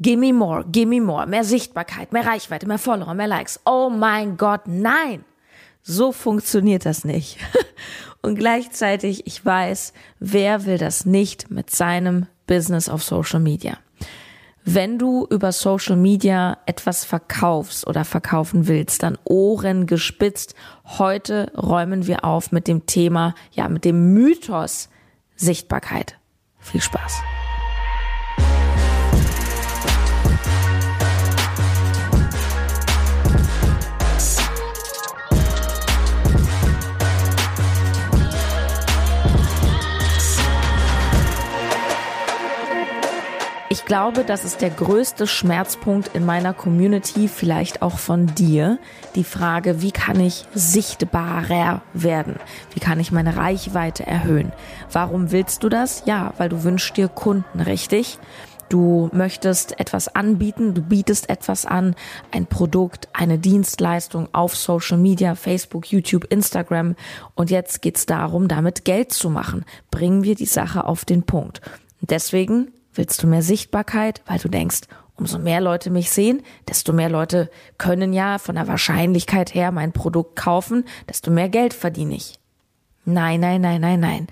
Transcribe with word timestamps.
Gimme 0.00 0.32
more, 0.32 0.64
gimme 0.64 1.00
more, 1.00 1.26
mehr 1.26 1.44
Sichtbarkeit, 1.44 2.12
mehr 2.12 2.26
Reichweite, 2.26 2.66
mehr 2.66 2.78
Follower, 2.78 3.12
mehr 3.14 3.26
Likes. 3.26 3.60
Oh 3.66 3.90
mein 3.90 4.36
Gott, 4.38 4.62
nein! 4.66 5.24
So 5.82 6.12
funktioniert 6.12 6.86
das 6.86 7.04
nicht. 7.04 7.38
Und 8.22 8.36
gleichzeitig, 8.36 9.26
ich 9.26 9.44
weiß, 9.44 9.92
wer 10.18 10.66
will 10.66 10.78
das 10.78 11.06
nicht 11.06 11.50
mit 11.50 11.70
seinem 11.70 12.26
Business 12.46 12.88
auf 12.88 13.02
Social 13.02 13.40
Media? 13.40 13.78
Wenn 14.64 14.98
du 14.98 15.26
über 15.30 15.52
Social 15.52 15.96
Media 15.96 16.58
etwas 16.66 17.04
verkaufst 17.04 17.86
oder 17.86 18.04
verkaufen 18.04 18.68
willst, 18.68 19.02
dann 19.02 19.18
Ohren 19.24 19.86
gespitzt. 19.86 20.54
Heute 20.98 21.50
räumen 21.56 22.06
wir 22.06 22.24
auf 22.24 22.52
mit 22.52 22.68
dem 22.68 22.86
Thema, 22.86 23.34
ja, 23.52 23.68
mit 23.68 23.84
dem 23.84 24.12
Mythos 24.12 24.90
Sichtbarkeit. 25.34 26.18
Viel 26.58 26.82
Spaß. 26.82 27.22
Ich 43.72 43.84
glaube, 43.84 44.24
das 44.24 44.44
ist 44.44 44.62
der 44.62 44.70
größte 44.70 45.28
Schmerzpunkt 45.28 46.10
in 46.16 46.26
meiner 46.26 46.52
Community, 46.52 47.28
vielleicht 47.28 47.82
auch 47.82 47.98
von 48.00 48.26
dir. 48.34 48.80
Die 49.14 49.22
Frage, 49.22 49.80
wie 49.80 49.92
kann 49.92 50.18
ich 50.18 50.44
sichtbarer 50.52 51.80
werden? 51.94 52.34
Wie 52.74 52.80
kann 52.80 52.98
ich 52.98 53.12
meine 53.12 53.36
Reichweite 53.36 54.04
erhöhen? 54.04 54.52
Warum 54.90 55.30
willst 55.30 55.62
du 55.62 55.68
das? 55.68 56.02
Ja, 56.04 56.34
weil 56.36 56.48
du 56.48 56.64
wünschst 56.64 56.96
dir 56.96 57.06
Kunden, 57.06 57.60
richtig? 57.60 58.18
Du 58.70 59.08
möchtest 59.12 59.78
etwas 59.78 60.08
anbieten, 60.16 60.74
du 60.74 60.82
bietest 60.82 61.30
etwas 61.30 61.64
an, 61.64 61.94
ein 62.32 62.46
Produkt, 62.46 63.08
eine 63.12 63.38
Dienstleistung 63.38 64.28
auf 64.32 64.56
Social 64.56 64.98
Media, 64.98 65.36
Facebook, 65.36 65.92
YouTube, 65.92 66.24
Instagram. 66.24 66.96
Und 67.36 67.50
jetzt 67.50 67.82
geht's 67.82 68.04
darum, 68.04 68.48
damit 68.48 68.84
Geld 68.84 69.12
zu 69.12 69.30
machen. 69.30 69.64
Bringen 69.92 70.24
wir 70.24 70.34
die 70.34 70.46
Sache 70.46 70.86
auf 70.86 71.04
den 71.04 71.22
Punkt. 71.22 71.60
deswegen 72.00 72.72
Willst 72.92 73.22
du 73.22 73.26
mehr 73.26 73.42
Sichtbarkeit, 73.42 74.22
weil 74.26 74.38
du 74.38 74.48
denkst, 74.48 74.82
umso 75.16 75.38
mehr 75.38 75.60
Leute 75.60 75.90
mich 75.90 76.10
sehen, 76.10 76.42
desto 76.68 76.92
mehr 76.92 77.10
Leute 77.10 77.50
können 77.78 78.12
ja 78.12 78.38
von 78.38 78.56
der 78.56 78.68
Wahrscheinlichkeit 78.68 79.54
her 79.54 79.70
mein 79.70 79.92
Produkt 79.92 80.36
kaufen, 80.36 80.84
desto 81.08 81.30
mehr 81.30 81.48
Geld 81.48 81.74
verdiene 81.74 82.14
ich. 82.14 82.40
Nein, 83.04 83.40
nein, 83.40 83.60
nein, 83.60 83.80
nein, 83.80 84.00
nein. 84.00 84.26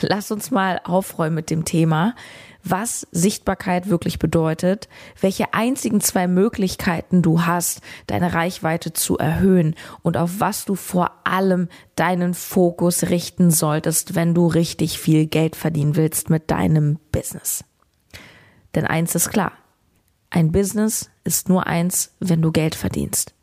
Lass 0.00 0.30
uns 0.30 0.50
mal 0.50 0.80
aufräumen 0.84 1.34
mit 1.34 1.50
dem 1.50 1.64
Thema, 1.64 2.14
was 2.62 3.06
Sichtbarkeit 3.12 3.90
wirklich 3.90 4.18
bedeutet, 4.18 4.88
welche 5.20 5.52
einzigen 5.52 6.00
zwei 6.00 6.26
Möglichkeiten 6.26 7.20
du 7.20 7.42
hast, 7.42 7.80
deine 8.06 8.32
Reichweite 8.32 8.92
zu 8.92 9.18
erhöhen 9.18 9.74
und 10.02 10.16
auf 10.16 10.40
was 10.40 10.64
du 10.64 10.74
vor 10.74 11.10
allem 11.24 11.68
deinen 11.94 12.32
Fokus 12.32 13.10
richten 13.10 13.50
solltest, 13.50 14.14
wenn 14.14 14.34
du 14.34 14.46
richtig 14.46 14.98
viel 14.98 15.26
Geld 15.26 15.56
verdienen 15.56 15.94
willst 15.94 16.30
mit 16.30 16.50
deinem 16.50 16.98
Business. 17.12 17.64
Denn 18.74 18.86
eins 18.86 19.14
ist 19.14 19.30
klar. 19.30 19.52
Ein 20.30 20.52
Business 20.52 21.10
ist 21.22 21.48
nur 21.48 21.66
eins, 21.66 22.12
wenn 22.20 22.42
du 22.42 22.50
Geld 22.50 22.74
verdienst. 22.74 23.34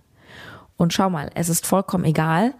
Und 0.78 0.94
schau 0.94 1.10
mal, 1.10 1.30
es 1.36 1.48
ist 1.48 1.66
vollkommen 1.66 2.06
egal, 2.06 2.54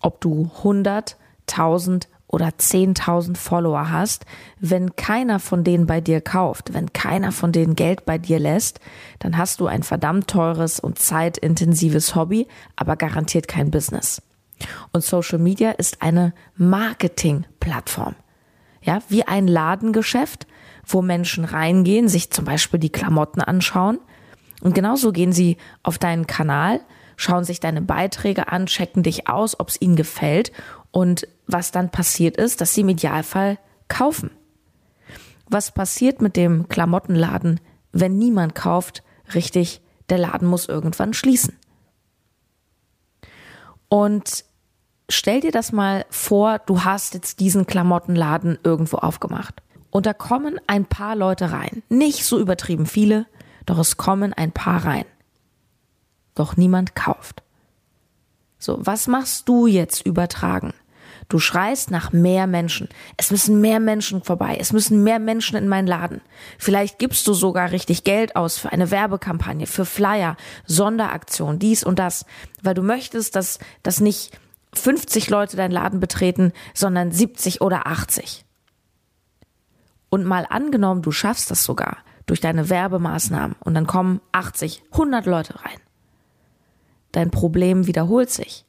ob 0.00 0.20
du 0.20 0.50
100, 0.58 1.16
1000 1.50 2.08
oder 2.32 2.48
10.000 2.48 3.36
Follower 3.36 3.90
hast, 3.90 4.24
wenn 4.58 4.96
keiner 4.96 5.38
von 5.38 5.64
denen 5.64 5.86
bei 5.86 6.00
dir 6.00 6.20
kauft, 6.20 6.72
wenn 6.72 6.92
keiner 6.92 7.30
von 7.30 7.52
denen 7.52 7.76
Geld 7.76 8.06
bei 8.06 8.18
dir 8.18 8.38
lässt, 8.38 8.80
dann 9.18 9.36
hast 9.36 9.60
du 9.60 9.66
ein 9.66 9.82
verdammt 9.82 10.28
teures 10.28 10.80
und 10.80 10.98
zeitintensives 10.98 12.14
Hobby, 12.14 12.48
aber 12.74 12.96
garantiert 12.96 13.48
kein 13.48 13.70
Business. 13.70 14.22
Und 14.92 15.04
Social 15.04 15.38
Media 15.38 15.72
ist 15.72 16.00
eine 16.00 16.32
Marketing-Plattform. 16.56 18.14
Ja, 18.82 19.00
wie 19.08 19.24
ein 19.24 19.46
Ladengeschäft, 19.46 20.46
wo 20.84 21.02
Menschen 21.02 21.44
reingehen, 21.44 22.08
sich 22.08 22.30
zum 22.30 22.44
Beispiel 22.44 22.80
die 22.80 22.90
Klamotten 22.90 23.40
anschauen. 23.40 23.98
Und 24.60 24.74
genauso 24.74 25.12
gehen 25.12 25.32
sie 25.32 25.56
auf 25.82 25.98
deinen 25.98 26.26
Kanal, 26.26 26.80
schauen 27.16 27.44
sich 27.44 27.60
deine 27.60 27.82
Beiträge 27.82 28.48
an, 28.48 28.66
checken 28.66 29.02
dich 29.02 29.28
aus, 29.28 29.58
ob 29.58 29.68
es 29.68 29.80
ihnen 29.80 29.96
gefällt. 29.96 30.52
Und 30.90 31.26
was 31.46 31.70
dann 31.70 31.90
passiert 31.90 32.36
ist, 32.36 32.60
dass 32.60 32.74
sie 32.74 32.82
im 32.82 32.88
Idealfall 32.88 33.58
kaufen. 33.88 34.30
Was 35.48 35.72
passiert 35.72 36.22
mit 36.22 36.36
dem 36.36 36.68
Klamottenladen, 36.68 37.60
wenn 37.92 38.16
niemand 38.16 38.54
kauft? 38.54 39.02
Richtig, 39.34 39.82
der 40.08 40.18
Laden 40.18 40.48
muss 40.48 40.68
irgendwann 40.68 41.14
schließen. 41.14 41.56
Und 43.88 44.44
stell 45.12 45.40
dir 45.40 45.52
das 45.52 45.72
mal 45.72 46.04
vor, 46.10 46.58
du 46.60 46.84
hast 46.84 47.14
jetzt 47.14 47.40
diesen 47.40 47.66
Klamottenladen 47.66 48.58
irgendwo 48.62 48.98
aufgemacht. 48.98 49.62
Und 49.90 50.06
da 50.06 50.14
kommen 50.14 50.58
ein 50.66 50.86
paar 50.86 51.16
Leute 51.16 51.52
rein. 51.52 51.82
Nicht 51.88 52.24
so 52.24 52.38
übertrieben 52.38 52.86
viele, 52.86 53.26
doch 53.66 53.78
es 53.78 53.96
kommen 53.96 54.32
ein 54.32 54.52
paar 54.52 54.84
rein. 54.84 55.04
Doch 56.34 56.56
niemand 56.56 56.94
kauft. 56.94 57.42
So, 58.58 58.78
was 58.80 59.06
machst 59.06 59.48
du 59.48 59.66
jetzt 59.66 60.06
übertragen? 60.06 60.72
Du 61.28 61.38
schreist 61.38 61.90
nach 61.90 62.12
mehr 62.12 62.46
Menschen. 62.46 62.88
Es 63.16 63.30
müssen 63.30 63.60
mehr 63.60 63.80
Menschen 63.80 64.22
vorbei. 64.22 64.56
Es 64.60 64.72
müssen 64.72 65.02
mehr 65.02 65.18
Menschen 65.18 65.56
in 65.56 65.68
meinen 65.68 65.86
Laden. 65.86 66.20
Vielleicht 66.58 66.98
gibst 66.98 67.26
du 67.26 67.32
sogar 67.32 67.70
richtig 67.70 68.04
Geld 68.04 68.36
aus 68.36 68.58
für 68.58 68.72
eine 68.72 68.90
Werbekampagne, 68.90 69.66
für 69.66 69.84
Flyer, 69.84 70.36
Sonderaktion, 70.66 71.58
dies 71.58 71.84
und 71.84 71.98
das, 71.98 72.26
weil 72.62 72.74
du 72.74 72.82
möchtest, 72.82 73.36
dass, 73.36 73.58
dass 73.82 74.00
nicht 74.00 74.38
50 74.82 75.30
Leute 75.30 75.56
deinen 75.56 75.70
Laden 75.70 76.00
betreten, 76.00 76.52
sondern 76.74 77.12
70 77.12 77.60
oder 77.60 77.86
80. 77.86 78.44
Und 80.10 80.24
mal 80.24 80.44
angenommen, 80.50 81.02
du 81.02 81.12
schaffst 81.12 81.52
das 81.52 81.62
sogar 81.62 81.98
durch 82.26 82.40
deine 82.40 82.68
Werbemaßnahmen 82.68 83.56
und 83.60 83.74
dann 83.74 83.86
kommen 83.86 84.20
80, 84.32 84.82
100 84.90 85.26
Leute 85.26 85.54
rein. 85.64 85.78
Dein 87.12 87.30
Problem 87.30 87.86
wiederholt 87.86 88.30
sich. 88.30 88.64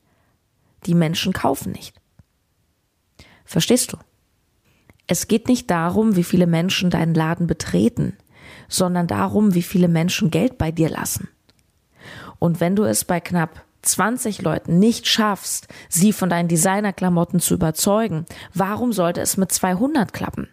Die 0.86 0.94
Menschen 0.94 1.34
kaufen 1.34 1.72
nicht. 1.72 2.00
Verstehst 3.44 3.94
du? 3.94 3.98
Es 5.08 5.28
geht 5.28 5.48
nicht 5.48 5.72
darum, 5.72 6.16
wie 6.16 6.24
viele 6.24 6.46
Menschen 6.46 6.92
deinen 6.92 7.16
Laden 7.16 7.48
betreten, 7.48 8.18
sondern 8.68 9.08
darum, 9.08 9.56
wie 9.56 9.64
viele 9.64 9.88
Menschen 9.88 10.30
Geld 10.30 10.60
bei 10.60 10.72
dir 10.72 10.90
lassen. 10.90 11.28
Und 12.38 12.60
wenn 12.60 12.76
du 12.76 12.84
es 12.84 13.04
bei 13.04 13.20
knapp 13.20 13.66
20 13.86 14.42
Leuten 14.42 14.80
nicht 14.80 15.08
schaffst, 15.08 15.68
sie 15.90 16.14
von 16.14 16.30
deinen 16.30 16.48
Designerklamotten 16.48 17.40
zu 17.40 17.54
überzeugen, 17.54 18.26
warum 18.54 18.94
sollte 18.94 19.22
es 19.22 19.38
mit 19.38 19.52
200 19.52 20.14
klappen? 20.14 20.50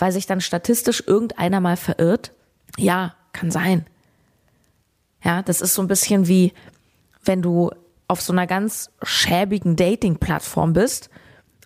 weil 0.00 0.12
sich 0.12 0.26
dann 0.26 0.40
statistisch 0.40 1.02
irgendeiner 1.06 1.60
mal 1.60 1.76
verirrt? 1.76 2.32
Ja, 2.76 3.14
kann 3.32 3.50
sein. 3.50 3.86
Ja, 5.22 5.42
das 5.42 5.60
ist 5.60 5.74
so 5.74 5.82
ein 5.82 5.88
bisschen 5.88 6.26
wie, 6.28 6.52
wenn 7.24 7.42
du 7.42 7.70
auf 8.08 8.20
so 8.20 8.32
einer 8.32 8.46
ganz 8.46 8.90
schäbigen 9.02 9.76
Dating-Plattform 9.76 10.72
bist 10.72 11.10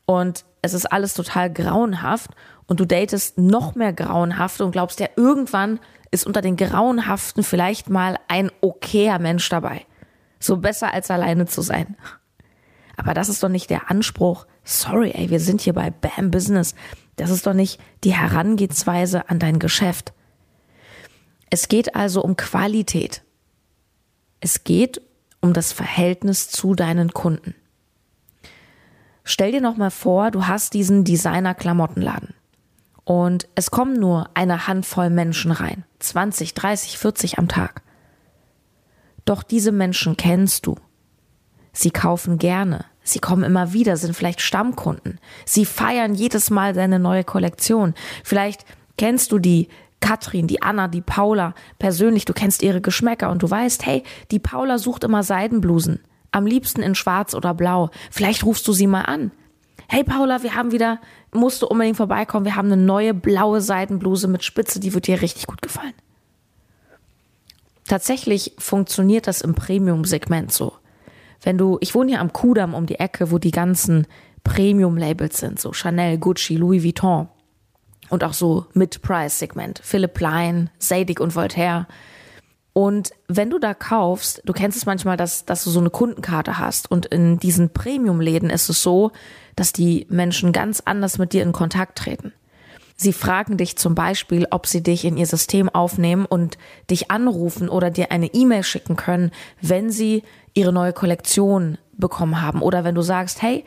und 0.06 0.44
es 0.61 0.75
ist 0.75 0.87
alles 0.87 1.15
total 1.15 1.53
grauenhaft 1.53 2.31
und 2.66 2.81
du 2.81 2.84
datest 2.84 3.38
noch 3.38 3.75
mehr 3.75 3.93
grauenhaft 3.93 4.61
und 4.61 4.72
glaubst 4.72 5.00
ja, 5.00 5.09
irgendwann 5.16 5.78
ist 6.11 6.26
unter 6.26 6.43
den 6.43 6.56
grauenhaften 6.56 7.43
vielleicht 7.43 7.88
mal 7.88 8.19
ein 8.28 8.50
okayer 8.61 9.19
Mensch 9.19 9.49
dabei. 9.49 9.87
So 10.44 10.59
besser 10.59 10.93
als 10.93 11.10
alleine 11.10 11.47
zu 11.47 11.62
sein. 11.62 11.97
Aber 12.99 13.15
das 13.15 13.31
ist 13.31 13.43
doch 13.43 13.49
nicht 13.49 13.71
der 13.71 13.91
Anspruch. 13.91 14.47
Sorry, 14.62 15.12
ey, 15.12 15.31
wir 15.31 15.41
sind 15.41 15.62
hier 15.62 15.72
bei 15.72 15.91
Bam 15.91 16.31
Business. 16.31 16.75
Das 17.16 17.31
ist 17.31 17.47
doch 17.47 17.55
nicht 17.55 17.81
die 18.05 18.15
Herangehensweise 18.15 19.31
an 19.31 19.38
dein 19.38 19.59
Geschäft. 19.59 20.12
Es 21.49 21.69
geht 21.69 21.97
also 21.97 22.22
um 22.22 22.37
Qualität. 22.37 23.23
Es 24.41 24.64
geht 24.64 25.00
um 25.41 25.55
das 25.55 25.73
Verhältnis 25.73 26.50
zu 26.50 26.75
deinen 26.75 27.14
Kunden. 27.14 27.55
Stell 29.25 29.52
dir 29.52 29.62
noch 29.62 29.79
mal 29.79 29.90
vor, 29.90 30.31
du 30.31 30.47
hast 30.47 30.75
diesen 30.75 31.05
Designer-Klamottenladen 31.05 32.35
und 33.05 33.49
es 33.55 33.70
kommen 33.70 33.99
nur 33.99 34.29
eine 34.35 34.67
Handvoll 34.67 35.08
Menschen 35.08 35.52
rein, 35.52 35.85
20, 36.00 36.52
30, 36.52 36.99
40 36.99 37.38
am 37.38 37.49
Tag. 37.49 37.84
Doch 39.25 39.43
diese 39.43 39.73
Menschen 39.73 40.17
kennst 40.17 40.67
du. 40.67 40.76
Sie 41.73 41.91
kaufen 41.91 42.38
gerne, 42.38 42.85
Sie 43.05 43.19
kommen 43.19 43.44
immer 43.44 43.75
wieder, 43.75 43.97
sind 43.99 44.17
vielleicht 44.17 44.41
Stammkunden. 44.41 45.21
Sie 45.44 45.67
feiern 45.67 46.15
jedes 46.15 46.50
Mal 46.50 46.73
deine 46.73 46.99
neue 46.99 47.23
Kollektion. 47.23 47.94
Vielleicht 48.25 48.65
kennst 48.97 49.31
du 49.31 49.38
die 49.38 49.69
Katrin, 50.00 50.47
die 50.47 50.62
Anna, 50.62 50.88
die 50.88 51.03
Paula 51.03 51.55
persönlich, 51.79 52.25
du 52.25 52.32
kennst 52.32 52.62
ihre 52.62 52.81
Geschmäcker 52.81 53.31
und 53.31 53.43
du 53.43 53.50
weißt, 53.50 53.87
hey, 53.87 54.03
die 54.31 54.38
Paula 54.38 54.79
sucht 54.79 55.05
immer 55.05 55.23
Seidenblusen. 55.23 56.00
Am 56.31 56.47
liebsten 56.47 56.82
in 56.82 56.94
schwarz 56.94 57.35
oder 57.35 57.55
blau. 57.55 57.91
Vielleicht 58.11 58.44
rufst 58.44 58.67
du 58.67 58.73
sie 58.73 58.87
mal 58.87 59.03
an. 59.03 59.31
Hey 59.88 60.03
Paula, 60.03 60.43
wir 60.43 60.55
haben 60.55 60.73
wieder, 60.73 60.99
musst 61.32 61.61
du 61.61 61.67
unbedingt 61.67 61.99
vorbeikommen, 61.99 62.47
wir 62.47 62.56
haben 62.56 62.73
eine 62.73 62.82
neue 62.82 63.12
blaue 63.12 63.61
Seidenbluse 63.61 64.29
mit 64.29 64.43
Spitze, 64.43 64.81
die 64.81 64.94
wird 64.94 65.06
dir 65.06 65.21
richtig 65.21 65.47
gut 65.47 65.61
gefallen. 65.61 65.93
Tatsächlich 67.87 68.55
funktioniert 68.59 69.27
das 69.27 69.43
im 69.43 69.55
Premium-Segment 69.55 70.53
so. 70.53 70.73
Wenn 71.43 71.59
du, 71.59 71.77
ich 71.81 71.95
wohne 71.95 72.13
hier 72.13 72.21
am 72.21 72.33
Kudamm 72.33 72.75
um 72.75 72.87
die 72.87 72.99
Ecke, 72.99 73.31
wo 73.31 73.39
die 73.39 73.51
ganzen 73.51 74.07
Premium-Labels 74.45 75.39
sind, 75.39 75.61
so 75.61 75.73
Chanel, 75.73 76.19
Gucci, 76.19 76.57
Louis 76.57 76.83
Vuitton 76.83 77.29
und 78.09 78.25
auch 78.25 78.33
so 78.33 78.67
Mid-Price-Segment, 78.73 79.81
Philipp 79.83 80.15
Plein, 80.15 80.71
Zadig 80.79 81.21
und 81.21 81.35
Voltaire. 81.35 81.87
Und 82.73 83.11
wenn 83.29 83.51
du 83.51 83.59
da 83.59 83.75
kaufst, 83.75 84.43
du 84.45 84.53
kennst 84.53 84.77
es 84.77 84.87
manchmal, 84.87 85.17
dass, 85.17 85.45
dass 85.45 85.65
du 85.65 85.71
so 85.71 85.81
eine 85.81 85.91
Kundenkarte 85.91 86.59
hast 86.59 86.91
und 86.91 87.07
in 87.07 87.39
diesen 87.39 87.71
Premium-Läden 87.71 88.51
ist 88.51 88.69
es 88.69 88.83
so, 88.83 89.13
dass 89.57 89.73
die 89.73 90.07
Menschen 90.09 90.53
ganz 90.53 90.81
anders 90.85 91.19
mit 91.19 91.33
dir 91.33 91.43
in 91.43 91.53
Kontakt 91.53 91.99
treten. 91.99 92.33
Sie 92.96 93.12
fragen 93.12 93.56
dich 93.56 93.76
zum 93.76 93.94
Beispiel, 93.94 94.46
ob 94.50 94.67
sie 94.67 94.82
dich 94.82 95.05
in 95.05 95.17
ihr 95.17 95.26
System 95.26 95.69
aufnehmen 95.69 96.26
und 96.26 96.58
dich 96.91 97.11
anrufen 97.11 97.69
oder 97.69 97.91
dir 97.91 98.12
eine 98.12 98.32
E-Mail 98.32 98.62
schicken 98.62 98.96
können, 98.96 99.32
wenn 99.61 99.91
sie 99.91 100.23
ihre 100.55 100.73
neue 100.73 100.93
Kollektion 100.93 101.79
bekommen 101.93 102.41
haben. 102.41 102.62
Oder 102.62 102.85
wenn 102.85 102.94
du 102.94 103.02
sagst, 103.02 103.43
hey, 103.43 103.64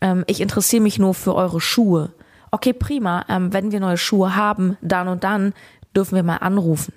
ähm, 0.00 0.24
ich 0.28 0.40
interessiere 0.40 0.82
mich 0.82 0.98
nur 0.98 1.14
für 1.14 1.34
eure 1.34 1.60
Schuhe. 1.60 2.12
Okay, 2.50 2.72
prima, 2.72 3.24
ähm, 3.28 3.52
wenn 3.52 3.72
wir 3.72 3.80
neue 3.80 3.98
Schuhe 3.98 4.36
haben, 4.36 4.76
dann 4.80 5.08
und 5.08 5.24
dann 5.24 5.54
dürfen 5.94 6.14
wir 6.14 6.22
mal 6.22 6.36
anrufen. 6.36 6.94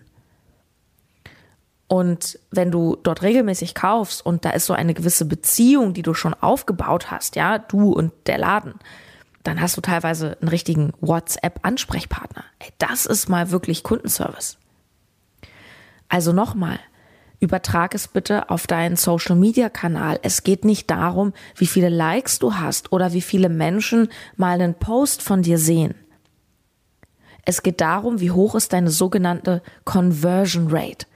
Und 1.87 2.39
wenn 2.51 2.71
du 2.71 2.95
dort 3.03 3.21
regelmäßig 3.21 3.75
kaufst 3.75 4.25
und 4.25 4.45
da 4.45 4.51
ist 4.51 4.65
so 4.65 4.73
eine 4.73 4.93
gewisse 4.93 5.25
Beziehung, 5.25 5.93
die 5.93 6.03
du 6.03 6.13
schon 6.13 6.33
aufgebaut 6.33 7.11
hast, 7.11 7.35
ja, 7.35 7.57
du 7.57 7.91
und 7.91 8.13
der 8.27 8.37
Laden, 8.37 8.75
dann 9.43 9.59
hast 9.59 9.77
du 9.77 9.81
teilweise 9.81 10.37
einen 10.41 10.49
richtigen 10.49 10.93
WhatsApp-Ansprechpartner. 11.01 12.43
Das 12.77 13.05
ist 13.05 13.29
mal 13.29 13.51
wirklich 13.51 13.83
Kundenservice. 13.83 14.57
Also 16.09 16.33
nochmal, 16.33 16.79
übertrag 17.39 17.95
es 17.95 18.07
bitte 18.07 18.49
auf 18.49 18.67
deinen 18.67 18.95
Social-Media-Kanal. 18.95 20.19
Es 20.23 20.43
geht 20.43 20.65
nicht 20.65 20.91
darum, 20.91 21.33
wie 21.55 21.67
viele 21.67 21.89
Likes 21.89 22.39
du 22.39 22.55
hast 22.55 22.91
oder 22.91 23.13
wie 23.13 23.21
viele 23.21 23.49
Menschen 23.49 24.09
mal 24.35 24.61
einen 24.61 24.75
Post 24.75 25.21
von 25.21 25.41
dir 25.41 25.57
sehen. 25.57 25.95
Es 27.43 27.63
geht 27.63 27.81
darum, 27.81 28.19
wie 28.19 28.31
hoch 28.31 28.55
ist 28.55 28.73
deine 28.73 28.91
sogenannte 28.91 29.63
Conversion 29.85 30.67
Rate. 30.69 31.07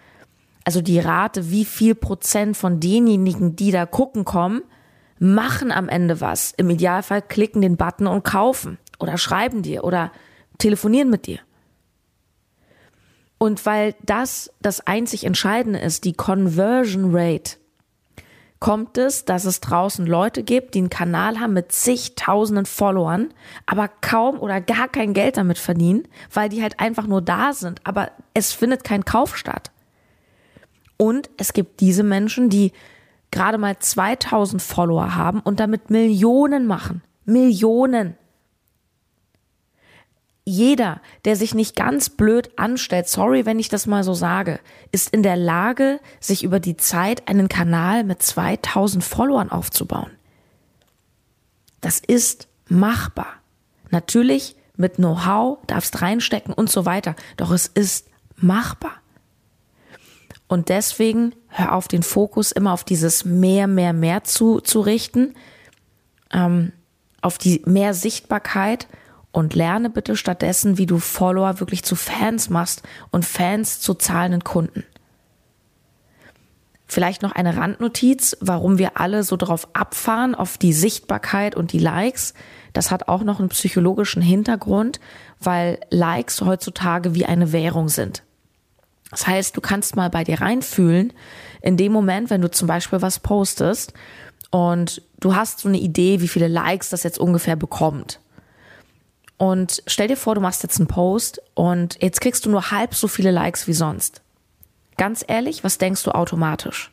Also 0.63 0.81
die 0.81 0.99
Rate, 0.99 1.51
wie 1.51 1.65
viel 1.65 1.93
Prozent 1.93 2.57
von 2.57 2.79
denjenigen, 2.79 3.55
die 3.55 3.69
da 3.71 3.85
gucken 3.85 4.25
kommen, 4.25 4.63
machen 5.19 5.71
am 5.71 5.89
Ende 5.89 6.21
was. 6.21 6.53
Im 6.57 6.69
Idealfall 6.69 7.21
klicken 7.21 7.61
den 7.61 7.77
Button 7.77 8.07
und 8.07 8.23
kaufen 8.23 8.77
oder 8.99 9.17
schreiben 9.17 9.61
dir 9.61 9.83
oder 9.83 10.11
telefonieren 10.57 11.09
mit 11.09 11.27
dir. 11.27 11.39
Und 13.37 13.65
weil 13.65 13.95
das 14.03 14.51
das 14.61 14.85
einzig 14.87 15.25
Entscheidende 15.25 15.79
ist, 15.79 16.05
die 16.05 16.13
Conversion 16.13 17.15
Rate, 17.15 17.57
kommt 18.59 18.97
es, 18.97 19.25
dass 19.25 19.45
es 19.45 19.59
draußen 19.59 20.05
Leute 20.07 20.41
gibt, 20.41 20.73
die 20.73 20.79
einen 20.79 20.89
Kanal 20.89 21.39
haben 21.39 21.53
mit 21.53 21.71
zigtausenden 21.71 22.65
Followern, 22.65 23.33
aber 23.65 23.89
kaum 24.01 24.39
oder 24.39 24.61
gar 24.61 24.87
kein 24.87 25.13
Geld 25.13 25.37
damit 25.37 25.57
verdienen, 25.57 26.07
weil 26.33 26.49
die 26.49 26.63
halt 26.63 26.79
einfach 26.79 27.05
nur 27.05 27.21
da 27.21 27.53
sind, 27.53 27.81
aber 27.83 28.11
es 28.33 28.53
findet 28.53 28.83
kein 28.83 29.05
Kauf 29.05 29.37
statt. 29.37 29.71
Und 30.97 31.29
es 31.37 31.53
gibt 31.53 31.81
diese 31.81 32.03
Menschen, 32.03 32.49
die 32.49 32.71
gerade 33.35 33.57
mal 33.57 33.77
2000 33.77 34.61
Follower 34.61 35.15
haben 35.15 35.41
und 35.41 35.59
damit 35.59 35.91
Millionen 35.91 36.65
machen. 36.65 37.03
Millionen. 37.25 38.15
Jeder, 40.45 41.01
der 41.25 41.35
sich 41.35 41.53
nicht 41.53 41.75
ganz 41.75 42.09
blöd 42.09 42.51
anstellt, 42.57 43.07
sorry, 43.09 43.45
wenn 43.45 43.59
ich 43.59 43.67
das 43.67 43.87
mal 43.87 44.03
so 44.03 44.13
sage, 44.13 44.59
ist 44.91 45.09
in 45.09 45.21
der 45.21 45.35
Lage, 45.35 45.99
sich 46.19 46.43
über 46.43 46.59
die 46.59 46.77
Zeit 46.77 47.27
einen 47.27 47.49
Kanal 47.49 48.03
mit 48.03 48.21
2000 48.21 49.03
Followern 49.03 49.51
aufzubauen. 49.51 50.11
Das 51.81 51.99
ist 51.99 52.47
machbar. 52.69 53.33
Natürlich 53.89 54.55
mit 54.77 54.95
Know-how, 54.95 55.57
darfst 55.67 56.01
reinstecken 56.01 56.53
und 56.53 56.69
so 56.69 56.85
weiter. 56.85 57.15
Doch 57.37 57.51
es 57.51 57.67
ist 57.67 58.07
machbar. 58.37 58.93
Und 60.47 60.69
deswegen 60.69 61.33
hör 61.47 61.73
auf, 61.73 61.87
den 61.87 62.03
Fokus 62.03 62.51
immer 62.51 62.73
auf 62.73 62.83
dieses 62.83 63.25
mehr, 63.25 63.67
mehr, 63.67 63.93
mehr 63.93 64.23
zu, 64.23 64.59
zu 64.59 64.81
richten, 64.81 65.33
ähm, 66.31 66.71
auf 67.21 67.37
die 67.37 67.61
mehr 67.65 67.93
Sichtbarkeit 67.93 68.87
und 69.31 69.55
lerne 69.55 69.89
bitte 69.89 70.15
stattdessen, 70.15 70.77
wie 70.77 70.85
du 70.85 70.99
Follower 70.99 71.59
wirklich 71.59 71.83
zu 71.83 71.95
Fans 71.95 72.49
machst 72.49 72.83
und 73.11 73.25
Fans 73.25 73.79
zu 73.79 73.95
zahlenden 73.95 74.43
Kunden. 74.43 74.83
Vielleicht 76.87 77.23
noch 77.23 77.31
eine 77.31 77.57
Randnotiz, 77.57 78.37
warum 78.41 78.77
wir 78.77 78.99
alle 78.99 79.23
so 79.23 79.37
darauf 79.37 79.67
abfahren, 79.73 80.35
auf 80.35 80.59
die 80.59 80.71
Sichtbarkeit 80.71 81.55
und 81.55 81.73
die 81.73 81.79
Likes. 81.79 82.35
Das 82.73 82.91
hat 82.91 83.07
auch 83.07 83.23
noch 83.23 83.39
einen 83.39 83.49
psychologischen 83.49 84.21
Hintergrund, 84.21 84.99
weil 85.39 85.79
Likes 85.89 86.41
heutzutage 86.41 87.15
wie 87.15 87.25
eine 87.25 87.51
Währung 87.51 87.89
sind. 87.89 88.23
Das 89.11 89.27
heißt, 89.27 89.55
du 89.55 89.61
kannst 89.61 89.95
mal 89.95 90.09
bei 90.09 90.23
dir 90.23 90.41
reinfühlen, 90.41 91.13
in 91.61 91.77
dem 91.77 91.91
Moment, 91.91 92.29
wenn 92.29 92.41
du 92.41 92.49
zum 92.49 92.67
Beispiel 92.67 93.01
was 93.01 93.19
postest 93.19 93.93
und 94.51 95.01
du 95.19 95.35
hast 95.35 95.59
so 95.59 95.69
eine 95.69 95.77
Idee, 95.77 96.21
wie 96.21 96.27
viele 96.27 96.47
Likes 96.47 96.89
das 96.89 97.03
jetzt 97.03 97.19
ungefähr 97.19 97.55
bekommt. 97.55 98.19
Und 99.37 99.83
stell 99.85 100.07
dir 100.07 100.17
vor, 100.17 100.35
du 100.35 100.41
machst 100.41 100.63
jetzt 100.63 100.79
einen 100.79 100.87
Post 100.87 101.41
und 101.53 102.01
jetzt 102.01 102.21
kriegst 102.21 102.45
du 102.45 102.49
nur 102.49 102.71
halb 102.71 102.95
so 102.95 103.07
viele 103.07 103.31
Likes 103.31 103.67
wie 103.67 103.73
sonst. 103.73 104.21
Ganz 104.97 105.25
ehrlich, 105.27 105.63
was 105.63 105.77
denkst 105.77 106.03
du 106.03 106.11
automatisch? 106.11 106.91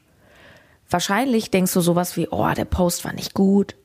Wahrscheinlich 0.90 1.50
denkst 1.50 1.72
du 1.72 1.80
sowas 1.80 2.16
wie, 2.16 2.28
oh, 2.30 2.50
der 2.52 2.64
Post 2.64 3.04
war 3.04 3.12
nicht 3.12 3.32
gut. 3.32 3.76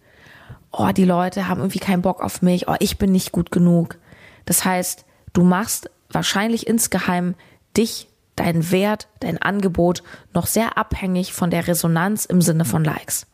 Oh, 0.71 0.89
die 0.89 1.05
Leute 1.05 1.47
haben 1.47 1.59
irgendwie 1.61 1.79
keinen 1.79 2.01
Bock 2.01 2.21
auf 2.21 2.41
mich. 2.41 2.67
Oh, 2.67 2.75
ich 2.79 2.97
bin 2.97 3.11
nicht 3.11 3.31
gut 3.31 3.51
genug. 3.51 3.97
Das 4.45 4.65
heißt, 4.65 5.05
du 5.33 5.43
machst 5.43 5.89
wahrscheinlich 6.09 6.67
insgeheim 6.67 7.35
dich 7.77 8.07
dein 8.37 8.71
Wert, 8.71 9.09
dein 9.19 9.41
Angebot 9.41 10.03
noch 10.33 10.47
sehr 10.47 10.77
abhängig 10.77 11.33
von 11.33 11.51
der 11.51 11.67
Resonanz 11.67 12.23
im 12.23 12.41
Sinne 12.41 12.63
von 12.63 12.85
Likes. 12.85 13.27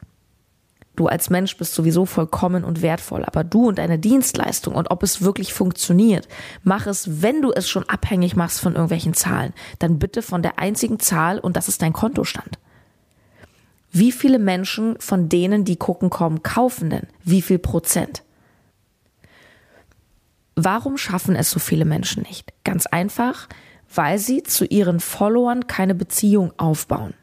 Du 0.96 1.08
als 1.08 1.32
Mensch 1.32 1.58
bist 1.58 1.74
sowieso 1.74 2.06
vollkommen 2.06 2.64
und 2.64 2.84
wertvoll, 2.84 3.26
aber 3.26 3.44
du 3.44 3.68
und 3.68 3.80
deine 3.80 3.98
Dienstleistung 3.98 4.76
und 4.76 4.92
ob 4.92 5.02
es 5.02 5.24
wirklich 5.24 5.52
funktioniert, 5.54 6.28
mach 6.64 6.86
es, 6.86 7.22
wenn 7.24 7.42
du 7.42 7.52
es 7.52 7.68
schon 7.68 7.88
abhängig 7.90 8.36
machst 8.36 8.60
von 8.60 8.74
irgendwelchen 8.74 9.16
Zahlen, 9.16 9.54
dann 9.80 9.98
bitte 9.98 10.22
von 10.22 10.44
der 10.44 10.60
einzigen 10.60 11.00
Zahl 11.00 11.40
und 11.40 11.58
das 11.58 11.68
ist 11.68 11.82
dein 11.82 11.94
Kontostand. 11.94 12.60
Wie 13.92 14.12
viele 14.12 14.40
Menschen 14.40 14.96
von 15.00 15.30
denen, 15.30 15.66
die 15.66 15.78
gucken 15.78 16.10
kommen, 16.10 16.44
kaufen 16.44 16.90
denn? 16.90 17.08
Wie 17.24 17.42
viel 17.42 17.60
Prozent? 17.60 18.24
Warum 20.56 20.98
schaffen 20.98 21.36
es 21.36 21.50
so 21.50 21.60
viele 21.60 21.86
Menschen 21.86 22.24
nicht? 22.24 22.54
Ganz 22.64 22.86
einfach, 22.86 23.48
weil 23.96 24.18
sie 24.18 24.44
zu 24.44 24.66
ihren 24.66 25.00
Followern 25.00 25.68
keine 25.68 25.96
Beziehung 25.96 26.54
aufbauen. 26.58 27.14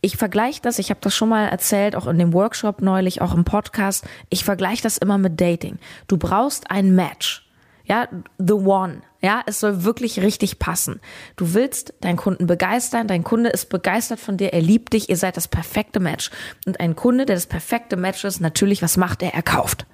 Ich 0.00 0.16
vergleiche 0.16 0.62
das, 0.62 0.78
ich 0.78 0.90
habe 0.90 1.00
das 1.02 1.14
schon 1.14 1.28
mal 1.28 1.48
erzählt, 1.48 1.96
auch 1.96 2.06
in 2.06 2.18
dem 2.18 2.32
Workshop 2.32 2.82
neulich, 2.82 3.20
auch 3.20 3.34
im 3.34 3.44
Podcast, 3.44 4.06
ich 4.30 4.44
vergleiche 4.44 4.82
das 4.82 4.98
immer 4.98 5.18
mit 5.18 5.40
Dating. 5.40 5.78
Du 6.06 6.16
brauchst 6.16 6.70
ein 6.70 6.94
Match. 6.94 7.44
Ja, 7.84 8.06
the 8.38 8.52
one. 8.52 9.02
Ja, 9.20 9.42
es 9.46 9.58
soll 9.58 9.82
wirklich 9.82 10.20
richtig 10.20 10.60
passen. 10.60 11.00
Du 11.34 11.54
willst 11.54 11.94
deinen 12.00 12.16
Kunden 12.16 12.46
begeistern, 12.46 13.08
dein 13.08 13.24
Kunde 13.24 13.50
ist 13.50 13.70
begeistert 13.70 14.20
von 14.20 14.36
dir, 14.36 14.52
er 14.52 14.60
liebt 14.60 14.92
dich, 14.92 15.08
ihr 15.08 15.16
seid 15.16 15.36
das 15.36 15.48
perfekte 15.48 15.98
Match. 15.98 16.30
Und 16.66 16.78
ein 16.78 16.94
Kunde, 16.94 17.26
der 17.26 17.34
das 17.34 17.46
perfekte 17.46 17.96
Match 17.96 18.22
ist, 18.24 18.40
natürlich, 18.40 18.82
was 18.82 18.96
macht 18.96 19.22
er? 19.22 19.34
Er 19.34 19.42
kauft. 19.42 19.86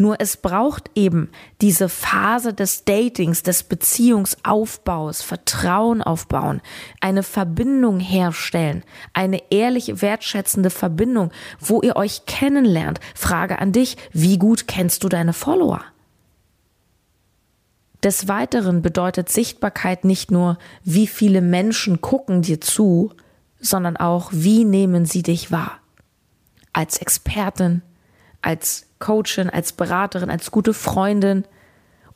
Nur 0.00 0.18
es 0.18 0.38
braucht 0.38 0.90
eben 0.94 1.28
diese 1.60 1.90
Phase 1.90 2.54
des 2.54 2.86
Datings, 2.86 3.42
des 3.42 3.64
Beziehungsaufbaus, 3.64 5.20
Vertrauen 5.20 6.00
aufbauen, 6.00 6.62
eine 7.02 7.22
Verbindung 7.22 8.00
herstellen, 8.00 8.82
eine 9.12 9.52
ehrliche, 9.52 10.00
wertschätzende 10.00 10.70
Verbindung, 10.70 11.32
wo 11.58 11.82
ihr 11.82 11.96
euch 11.96 12.24
kennenlernt. 12.24 12.98
Frage 13.14 13.58
an 13.58 13.72
dich, 13.72 13.98
wie 14.10 14.38
gut 14.38 14.66
kennst 14.66 15.04
du 15.04 15.10
deine 15.10 15.34
Follower? 15.34 15.84
Des 18.02 18.26
Weiteren 18.26 18.80
bedeutet 18.80 19.28
Sichtbarkeit 19.28 20.06
nicht 20.06 20.30
nur, 20.30 20.56
wie 20.82 21.08
viele 21.08 21.42
Menschen 21.42 22.00
gucken 22.00 22.40
dir 22.40 22.62
zu, 22.62 23.12
sondern 23.60 23.98
auch, 23.98 24.30
wie 24.32 24.64
nehmen 24.64 25.04
sie 25.04 25.22
dich 25.22 25.52
wahr. 25.52 25.72
Als 26.72 26.96
Expertin, 26.96 27.82
als 28.42 28.86
Coachin, 28.98 29.50
als 29.50 29.72
Beraterin, 29.72 30.30
als 30.30 30.50
gute 30.50 30.74
Freundin 30.74 31.44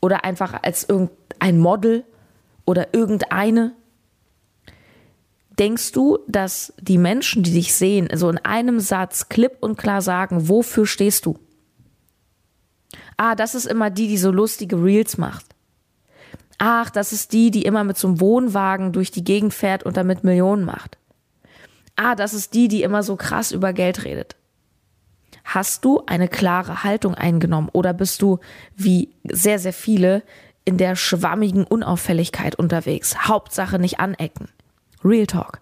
oder 0.01 0.25
einfach 0.25 0.63
als 0.63 0.89
irgendein 0.89 1.59
Model 1.59 2.05
oder 2.65 2.95
irgendeine? 2.95 3.73
Denkst 5.59 5.93
du, 5.93 6.19
dass 6.27 6.73
die 6.81 6.99
Menschen, 6.99 7.43
die 7.43 7.53
dich 7.53 7.75
sehen, 7.75 8.09
so 8.15 8.29
in 8.29 8.39
einem 8.39 8.81
Satz 8.81 9.29
klipp 9.29 9.59
und 9.61 9.77
klar 9.77 10.03
sagen, 10.03 10.49
wofür 10.49 10.87
stehst 10.87 11.27
du? 11.27 11.39
Ah, 13.17 13.35
das 13.35 13.55
ist 13.55 13.67
immer 13.67 13.91
die, 13.91 14.09
die 14.09 14.19
so 14.19 14.33
lustige 14.33 14.83
Reels 14.83 15.17
macht. 15.17 15.47
Ach, 16.59 16.91
das 16.91 17.13
ist 17.13 17.33
die, 17.33 17.51
die 17.51 17.65
immer 17.65 17.85
mit 17.85 17.99
so 17.99 18.09
einem 18.09 18.21
Wohnwagen 18.21 18.93
durch 18.93 19.11
die 19.11 19.25
Gegend 19.25 19.55
fährt 19.55 19.85
und 19.85 19.97
damit 19.97 20.25
Millionen 20.25 20.65
macht. 20.65 20.99
Ah, 21.97 22.15
das 22.15 22.35
ist 22.35 22.55
die, 22.55 22.69
die 22.69 22.83
immer 22.83 23.03
so 23.03 23.17
krass 23.17 23.53
über 23.53 23.73
Geld 23.73 24.05
redet. 24.05 24.37
Hast 25.45 25.85
du 25.85 26.03
eine 26.07 26.27
klare 26.27 26.83
Haltung 26.83 27.15
eingenommen 27.15 27.69
oder 27.73 27.93
bist 27.93 28.23
du, 28.23 28.41
wie 28.75 29.11
sehr, 29.25 29.59
sehr 29.59 29.75
viele, 29.75 30.23
in 30.65 30.79
der 30.79 30.97
schwammigen 30.97 31.65
Unauffälligkeit 31.65 32.57
unterwegs? 32.57 33.29
Hauptsache 33.29 33.79
nicht 33.79 34.01
anecken. 34.01 34.49
Real 35.05 35.27
Talk. 35.27 35.61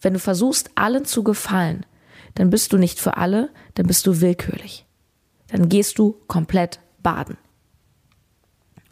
Wenn 0.00 0.14
du 0.14 0.18
versuchst, 0.18 0.72
allen 0.74 1.04
zu 1.04 1.22
gefallen, 1.22 1.86
dann 2.34 2.50
bist 2.50 2.72
du 2.72 2.76
nicht 2.76 2.98
für 2.98 3.16
alle, 3.16 3.50
dann 3.74 3.86
bist 3.86 4.06
du 4.06 4.20
willkürlich. 4.20 4.84
Dann 5.46 5.68
gehst 5.68 5.98
du 5.98 6.20
komplett 6.26 6.80
baden. 7.02 7.38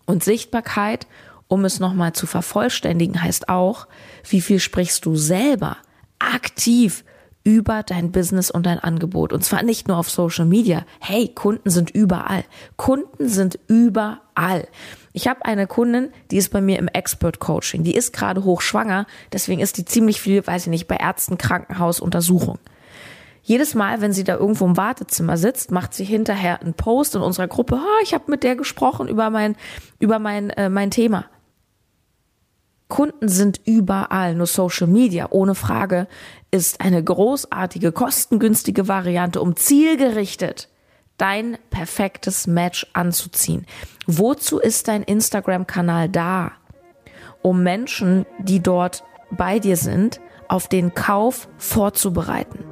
Und 0.07 0.23
Sichtbarkeit, 0.23 1.09
um 1.49 1.65
es 1.65 1.81
nochmal 1.81 2.13
zu 2.13 2.27
vervollständigen, 2.27 3.21
heißt 3.21 3.49
auch, 3.49 3.89
wie 4.29 4.41
viel 4.41 4.61
sprichst 4.61 5.05
du 5.05 5.17
selber 5.17 5.79
aktiv 6.21 7.05
über 7.45 7.83
dein 7.83 8.13
Business 8.13 8.51
und 8.51 8.67
dein 8.67 8.79
Angebot. 8.79 9.33
Und 9.33 9.45
zwar 9.45 9.63
nicht 9.63 9.89
nur 9.89 9.97
auf 9.97 10.11
Social 10.11 10.47
Media. 10.47 10.85
Hey, 11.01 11.29
Kunden 11.29 11.71
sind 11.71 11.91
überall. 11.91 12.45
Kunden 12.77 13.29
sind 13.29 13.59
überall. 13.67 14.69
Ich 15.13 15.29
habe 15.29 15.45
eine 15.45 15.67
Kundin, 15.67 16.11
die 16.31 16.37
ist 16.37 16.51
bei 16.51 16.61
mir 16.61 16.79
im 16.79 16.89
Expert 16.89 17.39
Coaching. 17.39 17.85
Die 17.85 17.95
ist 17.95 18.13
gerade 18.13 18.45
hochschwanger, 18.45 19.07
deswegen 19.33 19.61
ist 19.61 19.77
die 19.77 19.85
ziemlich 19.85 20.21
viel, 20.21 20.47
weiß 20.47 20.63
ich 20.63 20.71
nicht, 20.71 20.89
bei 20.89 20.97
Ärzten, 20.97 21.37
Krankenhaus, 21.37 22.01
Untersuchung. 22.01 22.59
Jedes 23.43 23.75
Mal, 23.75 24.01
wenn 24.01 24.13
sie 24.13 24.25
da 24.25 24.37
irgendwo 24.37 24.65
im 24.65 24.77
Wartezimmer 24.77 25.37
sitzt, 25.37 25.73
macht 25.73 25.95
sie 25.95 26.05
hinterher 26.05 26.61
einen 26.61 26.75
Post 26.75 27.17
in 27.17 27.23
unserer 27.23 27.49
Gruppe. 27.49 27.75
Oh, 27.83 28.03
ich 28.03 28.15
habe 28.15 28.31
mit 28.31 28.45
der 28.45 28.55
gesprochen 28.55 29.09
über 29.09 29.31
mein 29.31 29.57
über 29.99 30.21
mein 30.21 30.51
äh, 30.51 30.69
mein 30.69 30.93
Thema. 30.93 31.27
Kunden 32.93 33.31
sind 33.31 33.59
überall, 33.65 34.35
nur 34.35 34.47
Social 34.47 34.87
Media 34.87 35.29
ohne 35.31 35.55
Frage 35.55 36.09
ist 36.51 36.83
eine 36.83 37.03
großartige, 37.03 37.91
kostengünstige 37.91 38.87
Variante, 38.87 39.41
um 39.41 39.57
zielgerichtet 39.57 40.69
dein 41.17 41.57
perfektes 41.71 42.47
Match 42.47 42.87
anzuziehen. 42.93 43.65
Wozu 44.07 44.59
ist 44.59 44.89
dein 44.89 45.05
Instagram-Kanal 45.05 46.11
da? 46.11 46.53
Um 47.41 47.63
Menschen, 47.63 48.27
die 48.39 48.61
dort 48.61 49.05
bei 49.31 49.59
dir 49.59 49.79
sind, 49.79 50.21
auf 50.49 50.69
den 50.69 50.93
Kauf 50.93 51.49
vorzubereiten. 51.57 52.72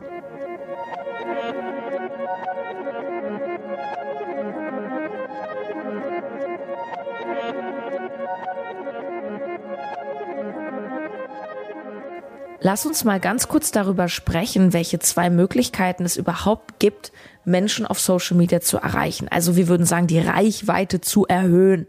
Lass 12.63 12.85
uns 12.85 13.05
mal 13.05 13.21
ganz 13.21 13.49
kurz 13.49 13.71
darüber 13.71 14.09
sprechen, 14.09 14.75
welche 14.75 14.99
zwei 14.99 15.31
Möglichkeiten 15.31 16.05
es 16.05 16.19
überhaupt 16.19 16.79
gibt, 16.79 17.11
Menschen 17.47 17.87
auf 17.87 17.99
Social 17.99 18.37
Media 18.37 18.61
zu 18.61 18.77
erreichen. 18.77 19.29
Also 19.29 19.57
wir 19.57 19.67
würden 19.69 19.87
sagen, 19.87 20.07
die 20.07 20.19
Reichweite 20.19 21.01
zu 21.01 21.27
erhöhen. 21.27 21.87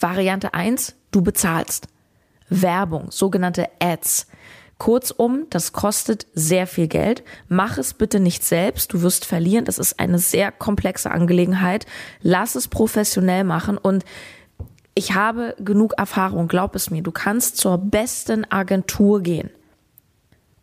Variante 0.00 0.54
eins: 0.54 0.96
du 1.10 1.20
bezahlst. 1.20 1.88
Werbung, 2.48 3.10
sogenannte 3.10 3.68
Ads. 3.78 4.26
Kurzum, 4.78 5.46
das 5.50 5.72
kostet 5.72 6.26
sehr 6.34 6.66
viel 6.66 6.86
Geld. 6.86 7.22
Mach 7.48 7.78
es 7.78 7.92
bitte 7.92 8.20
nicht 8.20 8.44
selbst, 8.44 8.92
du 8.92 9.02
wirst 9.02 9.26
verlieren. 9.26 9.64
Das 9.64 9.78
ist 9.78 9.98
eine 9.98 10.18
sehr 10.18 10.50
komplexe 10.52 11.10
Angelegenheit. 11.10 11.84
Lass 12.22 12.54
es 12.54 12.68
professionell 12.68 13.44
machen 13.44 13.76
und 13.76 14.04
ich 14.94 15.14
habe 15.14 15.54
genug 15.58 15.94
Erfahrung, 15.98 16.48
glaub 16.48 16.74
es 16.74 16.90
mir. 16.90 17.02
Du 17.02 17.12
kannst 17.12 17.56
zur 17.56 17.76
besten 17.78 18.50
Agentur 18.50 19.20
gehen. 19.20 19.50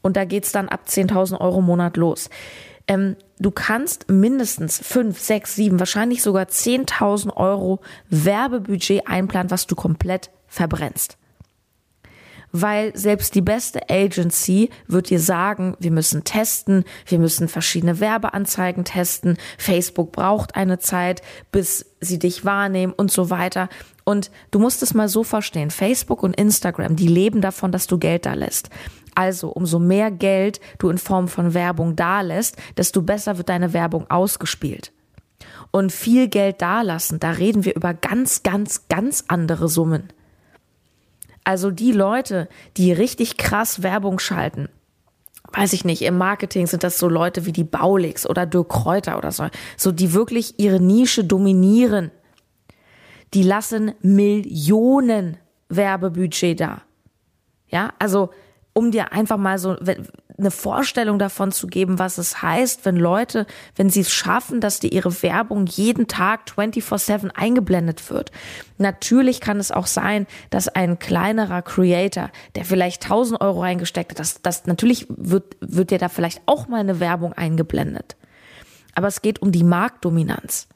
Und 0.05 0.17
da 0.17 0.23
geht's 0.23 0.51
dann 0.51 0.69
ab 0.69 0.81
10.000 0.87 1.41
Euro 1.41 1.61
im 1.61 1.65
Monat 1.65 1.97
los. 1.97 2.29
Ähm, 2.87 3.15
du 3.39 3.49
kannst 3.49 4.07
mindestens 4.07 4.77
5, 4.77 5.19
6, 5.19 5.55
7, 5.55 5.79
wahrscheinlich 5.79 6.21
sogar 6.21 6.45
10.000 6.45 7.35
Euro 7.35 7.81
Werbebudget 8.11 9.07
einplanen, 9.07 9.49
was 9.49 9.65
du 9.65 9.73
komplett 9.73 10.29
verbrennst. 10.45 11.17
Weil 12.51 12.95
selbst 12.95 13.33
die 13.33 13.41
beste 13.41 13.89
Agency 13.89 14.69
wird 14.85 15.09
dir 15.09 15.19
sagen, 15.19 15.75
wir 15.79 15.89
müssen 15.89 16.23
testen, 16.23 16.83
wir 17.07 17.17
müssen 17.17 17.47
verschiedene 17.47 17.99
Werbeanzeigen 17.99 18.85
testen, 18.85 19.39
Facebook 19.57 20.11
braucht 20.11 20.55
eine 20.55 20.77
Zeit, 20.77 21.23
bis 21.51 21.95
sie 21.99 22.19
dich 22.19 22.45
wahrnehmen 22.45 22.93
und 22.93 23.09
so 23.09 23.31
weiter. 23.31 23.69
Und 24.05 24.31
du 24.51 24.59
musst 24.59 24.81
es 24.83 24.93
mal 24.93 25.09
so 25.09 25.23
verstehen, 25.23 25.71
Facebook 25.71 26.23
und 26.23 26.35
Instagram, 26.35 26.95
die 26.95 27.07
leben 27.07 27.41
davon, 27.41 27.71
dass 27.71 27.87
du 27.87 27.97
Geld 27.97 28.25
da 28.25 28.35
lässt. 28.35 28.69
Also 29.15 29.49
umso 29.49 29.79
mehr 29.79 30.11
Geld 30.11 30.59
du 30.77 30.89
in 30.89 30.97
Form 30.97 31.27
von 31.27 31.53
Werbung 31.53 31.95
dalässt, 31.95 32.55
desto 32.77 33.01
besser 33.01 33.37
wird 33.37 33.49
deine 33.49 33.73
Werbung 33.73 34.09
ausgespielt. 34.09 34.93
Und 35.71 35.91
viel 35.91 36.27
Geld 36.27 36.61
dalassen, 36.61 37.19
da 37.19 37.31
reden 37.31 37.65
wir 37.65 37.75
über 37.75 37.93
ganz, 37.93 38.43
ganz, 38.43 38.87
ganz 38.87 39.25
andere 39.27 39.67
Summen. 39.67 40.13
Also 41.43 41.71
die 41.71 41.91
Leute, 41.91 42.47
die 42.77 42.93
richtig 42.93 43.37
krass 43.37 43.83
Werbung 43.83 44.19
schalten, 44.19 44.69
weiß 45.53 45.73
ich 45.73 45.85
nicht, 45.85 46.01
im 46.01 46.17
Marketing 46.17 46.67
sind 46.67 46.83
das 46.83 46.97
so 46.97 47.07
Leute 47.07 47.45
wie 47.45 47.51
die 47.51 47.63
Baulix 47.63 48.27
oder 48.27 48.45
Dirk 48.45 48.69
Kräuter 48.69 49.17
oder 49.17 49.31
so, 49.31 49.47
so 49.77 49.91
die 49.91 50.13
wirklich 50.13 50.59
ihre 50.59 50.79
Nische 50.79 51.23
dominieren. 51.23 52.11
Die 53.35 53.43
lassen 53.43 53.91
Millionen 54.01 55.37
Werbebudget 55.67 56.59
da. 56.59 56.81
Ja, 57.67 57.93
also 57.99 58.29
um 58.71 58.91
dir 58.91 59.11
einfach 59.11 59.37
mal 59.37 59.59
so 59.59 59.75
eine 60.37 60.51
Vorstellung 60.51 61.19
davon 61.19 61.51
zu 61.51 61.67
geben, 61.67 61.99
was 61.99 62.17
es 62.17 62.41
heißt, 62.41 62.85
wenn 62.85 62.95
Leute, 62.95 63.45
wenn 63.75 63.89
sie 63.89 64.01
es 64.01 64.11
schaffen, 64.11 64.61
dass 64.61 64.79
dir 64.79 64.91
ihre 64.91 65.21
Werbung 65.21 65.65
jeden 65.65 66.07
Tag 66.07 66.45
24/7 66.49 67.29
eingeblendet 67.31 68.09
wird. 68.09 68.31
Natürlich 68.77 69.41
kann 69.41 69.59
es 69.59 69.71
auch 69.71 69.87
sein, 69.87 70.27
dass 70.49 70.69
ein 70.69 70.97
kleinerer 70.97 71.61
Creator, 71.61 72.31
der 72.55 72.63
vielleicht 72.63 73.03
1000 73.03 73.41
Euro 73.41 73.61
reingesteckt 73.61 74.11
hat, 74.11 74.19
das, 74.19 74.41
das 74.41 74.65
natürlich 74.65 75.07
wird, 75.09 75.57
wird 75.59 75.91
dir 75.91 75.97
da 75.97 76.07
vielleicht 76.07 76.41
auch 76.45 76.69
mal 76.69 76.79
eine 76.79 77.01
Werbung 77.01 77.33
eingeblendet. 77.33 78.15
Aber 78.93 79.07
es 79.07 79.21
geht 79.21 79.41
um 79.41 79.51
die 79.51 79.65
Marktdominanz. 79.65 80.69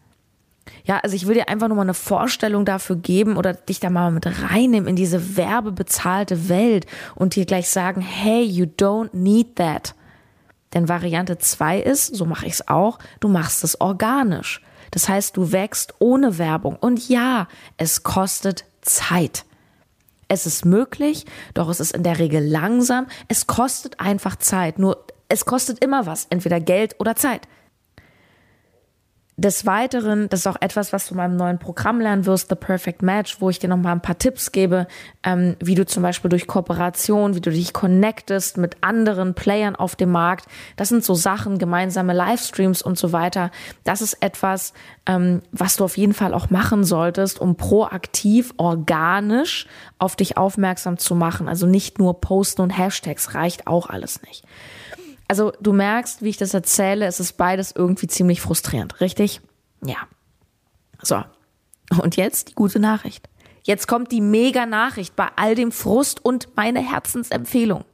Ja, 0.84 1.00
also 1.00 1.16
ich 1.16 1.28
will 1.28 1.34
dir 1.34 1.50
einfach 1.50 1.68
nur 1.68 1.78
mal 1.78 1.84
eine 1.84 1.94
Vorstellung 1.94 2.66
dafür 2.66 2.96
geben 2.96 3.38
oder 3.38 3.54
dich 3.54 3.80
da 3.80 3.90
mal 3.90 4.12
mit 4.12 4.26
reinnehmen 4.26 4.88
in 4.88 4.96
diese 4.96 5.38
werbebezahlte 5.38 6.50
Welt 6.50 6.86
und 7.16 7.36
dir 7.36 7.46
gleich 7.46 7.70
sagen, 7.70 8.02
hey, 8.02 8.44
you 8.44 8.66
don't 8.66 9.10
need 9.14 9.56
that. 9.56 9.96
Denn 10.74 10.88
Variante 10.88 11.38
zwei 11.38 11.80
ist, 11.80 12.16
so 12.16 12.26
mache 12.26 12.46
ich 12.46 12.54
es 12.54 12.68
auch, 12.68 13.00
du 13.20 13.28
machst 13.28 13.64
es 13.64 13.80
organisch. 13.82 14.62
Das 14.92 15.10
heißt, 15.10 15.38
du 15.38 15.52
wächst 15.52 15.94
ohne 16.00 16.38
Werbung. 16.38 16.76
Und 16.76 17.10
ja, 17.10 17.48
es 17.78 18.04
kostet 18.04 18.66
Zeit. 18.82 19.46
Es 20.28 20.46
ist 20.46 20.66
möglich, 20.66 21.26
doch 21.54 21.70
es 21.70 21.80
ist 21.80 21.96
in 21.96 22.04
der 22.04 22.20
Regel 22.20 22.44
langsam. 22.46 23.08
Es 23.28 23.48
kostet 23.48 24.00
einfach 24.00 24.36
Zeit. 24.36 24.78
Nur 24.78 25.06
es 25.28 25.46
kostet 25.46 25.84
immer 25.84 26.06
was, 26.06 26.28
entweder 26.30 26.60
Geld 26.60 26.96
oder 27.00 27.16
Zeit. 27.16 27.48
Des 29.40 29.66
Weiteren, 29.66 30.28
das 30.28 30.42
ist 30.42 30.48
auch 30.48 30.60
etwas, 30.60 30.92
was 30.92 31.08
du 31.08 31.14
in 31.14 31.18
meinem 31.18 31.38
neuen 31.38 31.60
Programm 31.60 32.02
lernen 32.02 32.26
wirst, 32.26 32.50
The 32.50 32.56
Perfect 32.56 33.02
Match, 33.02 33.40
wo 33.40 33.50
ich 33.50 33.58
dir 33.58 33.70
noch 33.70 33.78
mal 33.78 33.94
ein 33.94 34.02
paar 34.02 34.18
Tipps 34.18 34.52
gebe, 34.52 34.86
ähm, 35.24 35.56
wie 35.62 35.76
du 35.76 35.86
zum 35.86 36.04
Beispiel 36.04 36.28
durch 36.28 36.46
Kooperation, 36.46 37.36
wie 37.36 37.40
du 37.40 37.50
dich 37.50 37.72
connectest 37.72 38.58
mit 38.58 38.76
anderen 38.82 39.36
Playern 39.36 39.78
auf 39.78 39.96
dem 39.96 40.12
Markt. 40.12 40.48
Das 40.76 40.90
sind 40.90 41.06
so 41.06 41.14
Sachen, 41.14 41.58
gemeinsame 41.58 42.12
Livestreams 42.12 42.82
und 42.82 42.98
so 42.98 43.14
weiter. 43.14 43.50
Das 43.86 44.02
ist 44.02 44.18
etwas, 44.22 44.74
ähm, 45.06 45.42
was 45.54 45.78
du 45.78 45.86
auf 45.86 45.96
jeden 45.96 46.14
Fall 46.14 46.34
auch 46.34 46.50
machen 46.50 46.84
solltest, 46.84 47.40
um 47.40 47.56
proaktiv, 47.56 48.54
organisch 48.58 49.68
auf 50.00 50.18
dich 50.18 50.36
aufmerksam 50.36 50.98
zu 50.98 51.16
machen. 51.16 51.48
Also 51.48 51.66
nicht 51.66 51.98
nur 51.98 52.20
posten 52.20 52.62
und 52.62 52.72
Hashtags 52.72 53.36
reicht 53.36 53.68
auch 53.68 53.90
alles 53.90 54.22
nicht 54.22 54.44
also 55.30 55.54
du 55.62 55.74
merkst, 55.74 56.24
wie 56.24 56.30
ich 56.30 56.38
das 56.38 56.54
erzähle, 56.54 57.06
es 57.06 57.20
ist 57.20 57.38
beides 57.38 57.72
irgendwie 57.72 58.08
ziemlich 58.08 58.42
frustrierend, 58.42 59.00
richtig? 59.00 59.42
Ja. 59.86 60.08
So. 61.02 61.24
Und 62.02 62.18
jetzt 62.18 62.50
die 62.50 62.56
gute 62.56 62.80
Nachricht. 62.80 63.30
Jetzt 63.64 63.88
kommt 63.88 64.12
die 64.12 64.22
mega 64.22 64.66
Nachricht 64.66 65.16
bei 65.16 65.28
all 65.36 65.54
dem 65.54 65.72
Frust 65.72 66.26
und 66.26 66.50
meine 66.56 66.82
Herzensempfehlung. 66.82 67.86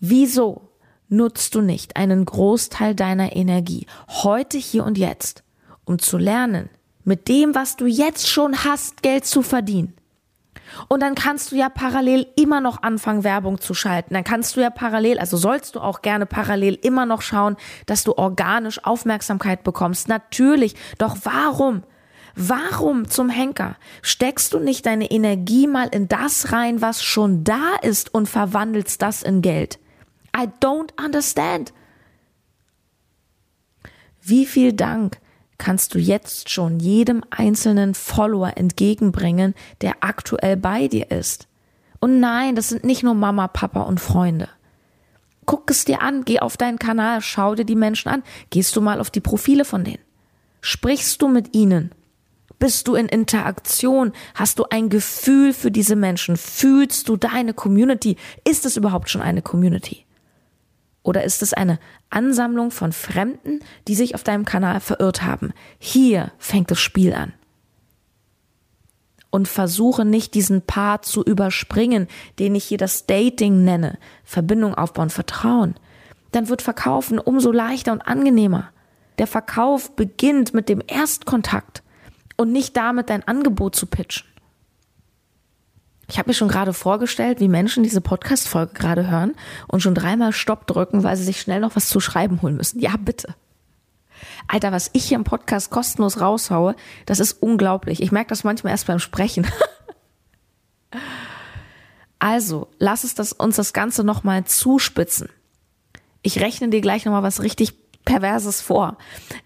Wieso 0.00 0.68
nutzt 1.08 1.54
du 1.54 1.60
nicht 1.60 1.96
einen 1.96 2.24
Großteil 2.24 2.94
deiner 2.96 3.36
Energie 3.36 3.86
heute, 4.08 4.58
hier 4.58 4.84
und 4.84 4.98
jetzt, 4.98 5.44
um 5.84 6.00
zu 6.00 6.18
lernen, 6.18 6.68
mit 7.04 7.28
dem, 7.28 7.54
was 7.54 7.76
du 7.76 7.86
jetzt 7.86 8.28
schon 8.28 8.64
hast, 8.64 9.02
Geld 9.02 9.24
zu 9.24 9.42
verdienen? 9.42 9.94
Und 10.88 11.02
dann 11.02 11.14
kannst 11.14 11.52
du 11.52 11.56
ja 11.56 11.68
parallel 11.68 12.26
immer 12.36 12.60
noch 12.60 12.82
anfangen, 12.82 13.24
Werbung 13.24 13.60
zu 13.60 13.74
schalten. 13.74 14.14
Dann 14.14 14.24
kannst 14.24 14.56
du 14.56 14.60
ja 14.60 14.70
parallel, 14.70 15.18
also 15.18 15.36
sollst 15.36 15.74
du 15.74 15.80
auch 15.80 16.02
gerne 16.02 16.26
parallel 16.26 16.74
immer 16.82 17.06
noch 17.06 17.22
schauen, 17.22 17.56
dass 17.86 18.04
du 18.04 18.16
organisch 18.16 18.84
Aufmerksamkeit 18.84 19.64
bekommst. 19.64 20.08
Natürlich. 20.08 20.74
Doch 20.98 21.16
warum? 21.24 21.82
Warum 22.34 23.08
zum 23.08 23.28
Henker 23.28 23.76
steckst 24.02 24.54
du 24.54 24.58
nicht 24.58 24.86
deine 24.86 25.10
Energie 25.10 25.66
mal 25.66 25.88
in 25.88 26.08
das 26.08 26.52
rein, 26.52 26.80
was 26.80 27.02
schon 27.02 27.44
da 27.44 27.76
ist 27.82 28.14
und 28.14 28.28
verwandelst 28.28 29.02
das 29.02 29.22
in 29.22 29.42
Geld? 29.42 29.78
I 30.36 30.48
don't 30.62 30.90
understand. 31.04 31.72
Wie 34.22 34.46
viel 34.46 34.72
Dank 34.72 35.19
kannst 35.60 35.94
du 35.94 35.98
jetzt 35.98 36.48
schon 36.48 36.80
jedem 36.80 37.22
einzelnen 37.30 37.94
Follower 37.94 38.56
entgegenbringen, 38.56 39.54
der 39.82 39.96
aktuell 40.00 40.56
bei 40.56 40.88
dir 40.88 41.10
ist? 41.10 41.46
Und 42.00 42.18
nein, 42.18 42.56
das 42.56 42.70
sind 42.70 42.82
nicht 42.82 43.02
nur 43.02 43.14
Mama, 43.14 43.46
Papa 43.46 43.82
und 43.82 44.00
Freunde. 44.00 44.48
Guck 45.44 45.70
es 45.70 45.84
dir 45.84 46.00
an, 46.00 46.24
geh 46.24 46.40
auf 46.40 46.56
deinen 46.56 46.78
Kanal, 46.78 47.20
schau 47.20 47.54
dir 47.54 47.66
die 47.66 47.76
Menschen 47.76 48.08
an, 48.08 48.22
gehst 48.48 48.74
du 48.74 48.80
mal 48.80 49.00
auf 49.00 49.10
die 49.10 49.20
Profile 49.20 49.64
von 49.66 49.84
denen. 49.84 50.02
Sprichst 50.62 51.20
du 51.20 51.28
mit 51.28 51.54
ihnen? 51.54 51.92
Bist 52.58 52.88
du 52.88 52.94
in 52.94 53.06
Interaktion? 53.06 54.12
Hast 54.34 54.58
du 54.58 54.64
ein 54.70 54.88
Gefühl 54.88 55.52
für 55.52 55.70
diese 55.70 55.94
Menschen? 55.94 56.36
Fühlst 56.36 57.08
du 57.08 57.16
deine 57.16 57.52
Community? 57.52 58.16
Ist 58.48 58.64
es 58.64 58.76
überhaupt 58.76 59.10
schon 59.10 59.22
eine 59.22 59.42
Community? 59.42 60.06
Oder 61.02 61.24
ist 61.24 61.42
es 61.42 61.54
eine 61.54 61.78
Ansammlung 62.10 62.70
von 62.70 62.92
Fremden, 62.92 63.60
die 63.88 63.94
sich 63.94 64.14
auf 64.14 64.22
deinem 64.22 64.44
Kanal 64.44 64.80
verirrt 64.80 65.22
haben? 65.22 65.52
Hier 65.78 66.32
fängt 66.38 66.70
das 66.70 66.78
Spiel 66.78 67.14
an. 67.14 67.32
Und 69.30 69.48
versuche 69.48 70.04
nicht 70.04 70.34
diesen 70.34 70.62
Part 70.62 71.04
zu 71.04 71.22
überspringen, 71.22 72.08
den 72.38 72.54
ich 72.54 72.64
hier 72.64 72.78
das 72.78 73.06
Dating 73.06 73.64
nenne. 73.64 73.98
Verbindung 74.24 74.74
aufbauen, 74.74 75.08
Vertrauen. 75.08 75.76
Dann 76.32 76.48
wird 76.48 76.62
Verkaufen 76.62 77.18
umso 77.18 77.52
leichter 77.52 77.92
und 77.92 78.02
angenehmer. 78.02 78.70
Der 79.18 79.26
Verkauf 79.26 79.94
beginnt 79.94 80.52
mit 80.52 80.68
dem 80.68 80.82
Erstkontakt 80.86 81.82
und 82.36 82.52
nicht 82.52 82.76
damit 82.76 83.08
dein 83.10 83.26
Angebot 83.26 83.76
zu 83.76 83.86
pitchen. 83.86 84.29
Ich 86.10 86.18
habe 86.18 86.28
mir 86.28 86.34
schon 86.34 86.48
gerade 86.48 86.72
vorgestellt, 86.72 87.38
wie 87.38 87.46
Menschen 87.46 87.84
diese 87.84 88.00
Podcast-Folge 88.00 88.74
gerade 88.74 89.08
hören 89.08 89.36
und 89.68 89.80
schon 89.80 89.94
dreimal 89.94 90.32
Stopp 90.32 90.66
drücken, 90.66 91.04
weil 91.04 91.16
sie 91.16 91.22
sich 91.22 91.40
schnell 91.40 91.60
noch 91.60 91.76
was 91.76 91.88
zu 91.88 92.00
schreiben 92.00 92.42
holen 92.42 92.56
müssen. 92.56 92.80
Ja, 92.80 92.96
bitte. 92.98 93.36
Alter, 94.48 94.72
was 94.72 94.90
ich 94.92 95.04
hier 95.04 95.16
im 95.16 95.24
Podcast 95.24 95.70
kostenlos 95.70 96.20
raushaue, 96.20 96.74
das 97.06 97.20
ist 97.20 97.40
unglaublich. 97.40 98.02
Ich 98.02 98.10
merke 98.10 98.30
das 98.30 98.42
manchmal 98.42 98.72
erst 98.72 98.88
beim 98.88 98.98
Sprechen. 98.98 99.46
also, 102.18 102.66
lass 102.80 103.04
es 103.04 103.14
das, 103.14 103.32
uns 103.32 103.54
das 103.54 103.72
Ganze 103.72 104.02
nochmal 104.02 104.44
zuspitzen. 104.44 105.28
Ich 106.22 106.40
rechne 106.40 106.70
dir 106.70 106.80
gleich 106.80 107.04
nochmal 107.04 107.22
was 107.22 107.40
richtig 107.40 107.74
Perverses 108.04 108.60
vor. 108.60 108.98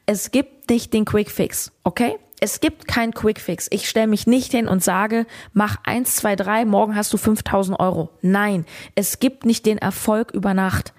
Es 0.06 0.30
gibt 0.30 0.70
nicht 0.70 0.94
den 0.94 1.04
Quick 1.04 1.30
Fix, 1.30 1.72
okay? 1.84 2.16
Es 2.44 2.60
gibt 2.60 2.86
kein 2.86 3.14
Quickfix. 3.14 3.68
Ich 3.70 3.88
stelle 3.88 4.06
mich 4.06 4.26
nicht 4.26 4.52
hin 4.52 4.68
und 4.68 4.84
sage, 4.84 5.24
mach 5.54 5.78
eins, 5.82 6.16
zwei, 6.16 6.36
drei, 6.36 6.66
morgen 6.66 6.94
hast 6.94 7.10
du 7.14 7.16
5000 7.16 7.80
Euro. 7.80 8.10
Nein, 8.20 8.66
es 8.94 9.18
gibt 9.18 9.46
nicht 9.46 9.64
den 9.64 9.78
Erfolg 9.78 10.30
über 10.32 10.52
Nacht. 10.52 10.92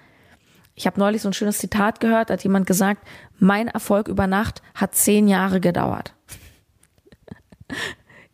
Ich 0.74 0.88
habe 0.88 0.98
neulich 0.98 1.22
so 1.22 1.28
ein 1.28 1.34
schönes 1.34 1.58
Zitat 1.58 2.00
gehört, 2.00 2.32
hat 2.32 2.42
jemand 2.42 2.66
gesagt, 2.66 3.06
mein 3.38 3.68
Erfolg 3.68 4.08
über 4.08 4.26
Nacht 4.26 4.60
hat 4.74 4.96
zehn 4.96 5.28
Jahre 5.28 5.60
gedauert. 5.60 6.14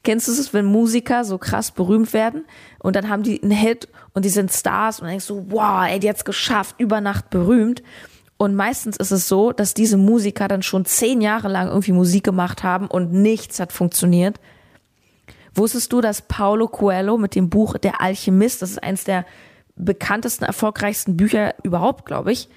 Kennst 0.05 0.29
du 0.29 0.33
es, 0.33 0.55
wenn 0.55 0.65
Musiker 0.65 1.27
so 1.27 1.37
krass 1.37 1.71
berühmt 1.71 2.15
werden 2.15 2.47
und 2.79 2.97
dann 2.97 3.11
haben 3.11 3.25
die 3.25 3.43
einen 3.43 3.53
Hit 3.53 3.89
und 4.15 4.25
die 4.25 4.31
sind 4.31 4.51
Stars 4.51 5.01
und 5.01 5.09
denkst 5.09 5.27
so, 5.27 5.51
wow, 5.51 5.85
ey, 5.87 6.01
die 6.01 6.09
hat's 6.09 6.25
geschafft, 6.25 6.77
über 6.79 7.03
Nacht 7.03 7.29
berühmt. 7.29 7.83
Und 8.43 8.57
meistens 8.57 8.97
ist 8.97 9.13
es 9.13 9.29
so, 9.29 9.53
dass 9.53 9.73
diese 9.73 9.97
Musiker 9.97 10.49
dann 10.49 10.65
schon 10.65 10.85
zehn 10.85 11.21
Jahre 11.21 11.47
lang 11.47 11.69
irgendwie 11.69 11.93
Musik 11.93 12.25
gemacht 12.25 12.65
haben 12.65 12.89
und 12.89 13.13
nichts 13.13 13.61
hat 13.61 13.73
funktioniert. 13.73 14.41
Wusstest 15.55 15.93
du, 15.93 16.01
dass 16.01 16.23
Paulo 16.23 16.67
Coelho 16.67 17.19
mit 17.19 17.37
dem 17.37 17.51
Buch 17.51 17.79
Der 17.79 18.01
Alchemist, 18.01 18.61
das 18.61 18.73
ist 18.73 18.83
eines 18.83 19.05
der 19.05 19.25
bekanntesten, 19.77 20.45
erfolgreichsten 20.45 21.17
Bücher 21.17 21.55
überhaupt, 21.63 22.05
glaube 22.05 22.33
ich. 22.33 22.49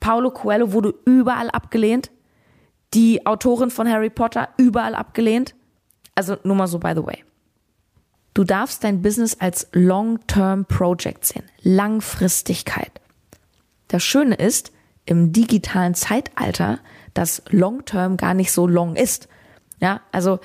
Paulo 0.00 0.32
Coelho 0.32 0.72
wurde 0.72 0.92
überall 1.04 1.50
abgelehnt. 1.50 2.10
Die 2.92 3.24
Autorin 3.24 3.70
von 3.70 3.88
Harry 3.88 4.10
Potter 4.10 4.48
überall 4.56 4.96
abgelehnt. 4.96 5.54
Also 6.16 6.36
nur 6.42 6.56
mal 6.56 6.66
so 6.66 6.80
by 6.80 6.94
the 6.96 7.06
way. 7.06 7.22
Du 8.34 8.42
darfst 8.42 8.82
dein 8.82 9.02
Business 9.02 9.36
als 9.38 9.68
Long-Term 9.70 10.64
Project 10.64 11.24
sehen. 11.26 11.44
Langfristigkeit. 11.60 13.00
Das 13.86 14.02
Schöne 14.02 14.34
ist, 14.34 14.72
im 15.04 15.32
digitalen 15.32 15.94
Zeitalter 15.94 16.78
das 17.14 17.42
Long-Term 17.50 18.16
gar 18.16 18.34
nicht 18.34 18.52
so 18.52 18.66
long 18.66 18.96
ist. 18.96 19.28
Ja, 19.80 20.00
also 20.12 20.38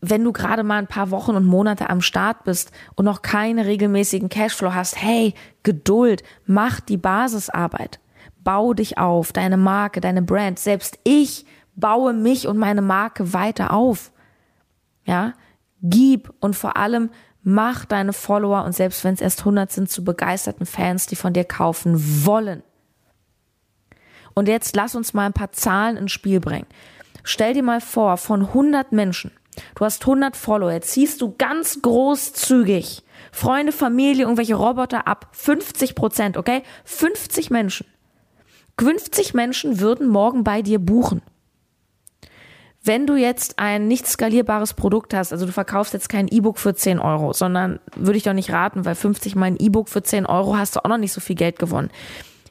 wenn 0.00 0.22
du 0.22 0.32
gerade 0.32 0.62
mal 0.62 0.78
ein 0.78 0.86
paar 0.86 1.10
Wochen 1.10 1.34
und 1.34 1.44
Monate 1.44 1.90
am 1.90 2.00
Start 2.00 2.44
bist 2.44 2.70
und 2.94 3.04
noch 3.04 3.22
keine 3.22 3.66
regelmäßigen 3.66 4.28
Cashflow 4.28 4.72
hast, 4.74 5.00
hey, 5.02 5.34
Geduld, 5.64 6.22
mach 6.46 6.80
die 6.80 6.96
Basisarbeit. 6.96 7.98
Bau 8.44 8.74
dich 8.74 8.98
auf, 8.98 9.32
deine 9.32 9.56
Marke, 9.56 10.00
deine 10.00 10.22
Brand. 10.22 10.58
Selbst 10.58 10.98
ich 11.02 11.44
baue 11.74 12.12
mich 12.12 12.46
und 12.46 12.58
meine 12.58 12.82
Marke 12.82 13.32
weiter 13.32 13.72
auf. 13.72 14.12
Ja, 15.04 15.32
gib 15.82 16.32
und 16.40 16.54
vor 16.54 16.76
allem 16.76 17.10
mach 17.42 17.84
deine 17.84 18.12
Follower 18.12 18.64
und 18.64 18.74
selbst 18.74 19.04
wenn 19.04 19.14
es 19.14 19.20
erst 19.20 19.40
100 19.40 19.72
sind, 19.72 19.90
zu 19.90 20.04
begeisterten 20.04 20.66
Fans, 20.66 21.06
die 21.06 21.16
von 21.16 21.32
dir 21.32 21.44
kaufen 21.44 22.26
wollen. 22.26 22.62
Und 24.38 24.46
jetzt 24.46 24.76
lass 24.76 24.94
uns 24.94 25.14
mal 25.14 25.26
ein 25.26 25.32
paar 25.32 25.50
Zahlen 25.50 25.96
ins 25.96 26.12
Spiel 26.12 26.38
bringen. 26.38 26.68
Stell 27.24 27.54
dir 27.54 27.64
mal 27.64 27.80
vor, 27.80 28.16
von 28.18 28.42
100 28.42 28.92
Menschen, 28.92 29.32
du 29.74 29.84
hast 29.84 30.02
100 30.02 30.36
Follower, 30.36 30.70
jetzt 30.70 30.92
ziehst 30.92 31.20
du 31.22 31.34
ganz 31.36 31.82
großzügig 31.82 33.02
Freunde, 33.32 33.72
Familie, 33.72 34.22
irgendwelche 34.22 34.54
Roboter 34.54 35.08
ab. 35.08 35.26
50 35.32 35.96
Prozent, 35.96 36.36
okay? 36.36 36.62
50 36.84 37.50
Menschen. 37.50 37.88
50 38.78 39.34
Menschen 39.34 39.80
würden 39.80 40.06
morgen 40.06 40.44
bei 40.44 40.62
dir 40.62 40.78
buchen. 40.78 41.20
Wenn 42.84 43.08
du 43.08 43.16
jetzt 43.16 43.58
ein 43.58 43.88
nicht 43.88 44.06
skalierbares 44.06 44.74
Produkt 44.74 45.14
hast, 45.14 45.32
also 45.32 45.46
du 45.46 45.52
verkaufst 45.52 45.94
jetzt 45.94 46.08
kein 46.08 46.28
E-Book 46.28 46.58
für 46.58 46.76
10 46.76 47.00
Euro, 47.00 47.32
sondern 47.32 47.80
würde 47.96 48.18
ich 48.18 48.22
doch 48.22 48.34
nicht 48.34 48.52
raten, 48.52 48.84
weil 48.84 48.94
50 48.94 49.34
mal 49.34 49.46
ein 49.46 49.56
E-Book 49.56 49.88
für 49.88 50.04
10 50.04 50.26
Euro 50.26 50.56
hast 50.56 50.76
du 50.76 50.84
auch 50.84 50.88
noch 50.88 50.96
nicht 50.96 51.12
so 51.12 51.20
viel 51.20 51.34
Geld 51.34 51.58
gewonnen 51.58 51.90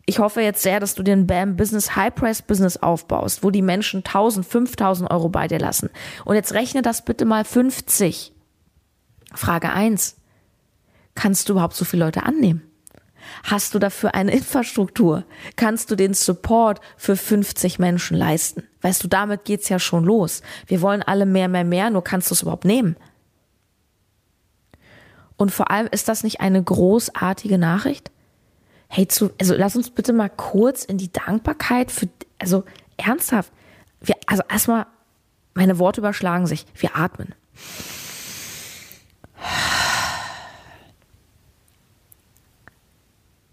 ich 0.09 0.19
hoffe 0.19 0.41
jetzt 0.41 0.63
sehr, 0.63 0.79
dass 0.79 0.95
du 0.95 1.03
dir 1.03 1.11
ein 1.11 1.27
BAM 1.27 1.57
Business, 1.57 1.97
High 1.97 2.15
Price 2.15 2.41
Business 2.41 2.77
aufbaust, 2.77 3.43
wo 3.43 3.51
die 3.51 3.61
Menschen 3.61 4.05
1000, 4.05 4.45
5000 4.45 5.11
Euro 5.11 5.27
bei 5.27 5.49
dir 5.49 5.59
lassen. 5.59 5.89
Und 6.23 6.35
jetzt 6.35 6.53
rechne 6.53 6.81
das 6.81 7.03
bitte 7.03 7.25
mal 7.25 7.43
50. 7.43 8.31
Frage 9.33 9.69
eins: 9.69 10.15
Kannst 11.13 11.49
du 11.49 11.53
überhaupt 11.53 11.75
so 11.75 11.83
viele 11.83 12.05
Leute 12.05 12.23
annehmen? 12.23 12.63
Hast 13.43 13.75
du 13.75 13.79
dafür 13.79 14.15
eine 14.15 14.31
Infrastruktur? 14.31 15.25
Kannst 15.57 15.91
du 15.91 15.97
den 15.97 16.13
Support 16.13 16.79
für 16.95 17.17
50 17.17 17.77
Menschen 17.77 18.15
leisten? 18.15 18.63
Weißt 18.81 19.03
du, 19.03 19.09
damit 19.09 19.43
geht's 19.43 19.67
ja 19.67 19.77
schon 19.77 20.05
los. 20.05 20.41
Wir 20.67 20.81
wollen 20.81 21.03
alle 21.03 21.25
mehr, 21.25 21.49
mehr, 21.49 21.65
mehr, 21.65 21.89
nur 21.89 22.05
kannst 22.05 22.31
du 22.31 22.33
es 22.33 22.43
überhaupt 22.43 22.63
nehmen? 22.63 22.95
Und 25.35 25.51
vor 25.51 25.69
allem 25.69 25.87
ist 25.91 26.07
das 26.07 26.23
nicht 26.23 26.39
eine 26.39 26.63
großartige 26.63 27.57
Nachricht? 27.57 28.09
Hey, 28.87 29.07
zu, 29.07 29.31
also 29.39 29.53
lass 29.55 29.75
uns 29.75 29.89
bitte 29.89 30.13
mal 30.13 30.29
kurz 30.29 30.83
in 30.83 30.97
die 30.97 31.11
Dankbarkeit 31.11 31.91
für, 31.91 32.07
also 32.39 32.63
ernsthaft, 32.97 33.51
wir, 34.01 34.15
also 34.25 34.43
erstmal, 34.49 34.85
meine 35.53 35.79
Worte 35.79 36.01
überschlagen 36.01 36.47
sich, 36.47 36.65
wir 36.75 36.95
atmen. 36.95 37.33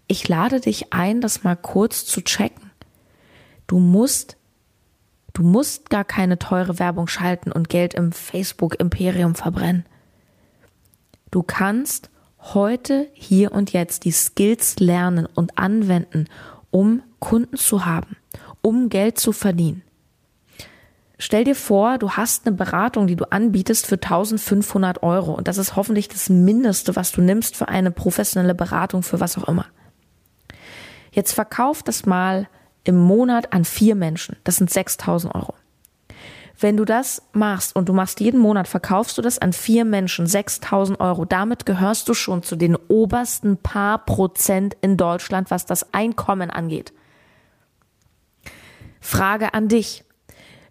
Ich 0.07 0.27
lade 0.27 0.59
dich 0.59 0.93
ein, 0.93 1.19
das 1.19 1.43
mal 1.43 1.55
kurz 1.55 2.05
zu 2.05 2.21
checken. 2.21 2.71
Du 3.67 3.79
musst, 3.79 4.37
du 5.33 5.41
musst 5.41 5.89
gar 5.89 6.03
keine 6.03 6.37
teure 6.37 6.77
Werbung 6.77 7.07
schalten 7.07 7.51
und 7.51 7.69
Geld 7.69 7.95
im 7.95 8.11
Facebook-Imperium 8.11 9.33
verbrennen. 9.33 9.85
Du 11.31 11.41
kannst 11.41 12.11
heute, 12.53 13.07
hier 13.13 13.51
und 13.51 13.73
jetzt 13.73 14.05
die 14.05 14.11
Skills 14.11 14.79
lernen 14.79 15.27
und 15.33 15.57
anwenden, 15.57 16.27
um 16.71 17.01
Kunden 17.19 17.57
zu 17.57 17.85
haben, 17.85 18.17
um 18.61 18.89
Geld 18.89 19.19
zu 19.19 19.31
verdienen. 19.31 19.81
Stell 21.17 21.45
dir 21.45 21.55
vor, 21.55 21.97
du 21.97 22.11
hast 22.11 22.45
eine 22.45 22.55
Beratung, 22.55 23.07
die 23.07 23.15
du 23.15 23.31
anbietest 23.31 23.87
für 23.87 23.95
1500 23.95 25.01
Euro 25.01 25.33
und 25.33 25.47
das 25.47 25.57
ist 25.57 25.75
hoffentlich 25.75 26.09
das 26.09 26.29
Mindeste, 26.29 26.95
was 26.95 27.11
du 27.13 27.21
nimmst 27.21 27.55
für 27.55 27.69
eine 27.69 27.91
professionelle 27.91 28.55
Beratung, 28.55 29.01
für 29.01 29.21
was 29.21 29.37
auch 29.37 29.47
immer. 29.47 29.65
Jetzt 31.11 31.31
verkauf 31.31 31.81
das 31.81 32.05
mal 32.05 32.49
im 32.83 32.97
Monat 32.97 33.53
an 33.53 33.63
vier 33.63 33.95
Menschen. 33.95 34.35
Das 34.43 34.57
sind 34.57 34.69
6000 34.69 35.33
Euro. 35.33 35.53
Wenn 36.65 36.77
du 36.77 36.85
das 36.85 37.21
machst 37.31 37.75
und 37.75 37.89
du 37.89 37.93
machst 37.93 38.19
jeden 38.21 38.39
Monat, 38.39 38.67
verkaufst 38.67 39.15
du 39.19 39.21
das 39.21 39.37
an 39.37 39.53
vier 39.53 39.85
Menschen 39.85 40.25
6000 40.25 40.99
Euro. 40.99 41.23
Damit 41.23 41.67
gehörst 41.67 42.09
du 42.09 42.15
schon 42.15 42.41
zu 42.41 42.55
den 42.55 42.75
obersten 42.87 43.57
paar 43.57 44.03
Prozent 44.03 44.75
in 44.81 44.97
Deutschland, 44.97 45.51
was 45.51 45.67
das 45.67 45.93
Einkommen 45.93 46.49
angeht. 46.49 46.91
Frage 48.99 49.53
an 49.53 49.67
dich. 49.67 50.05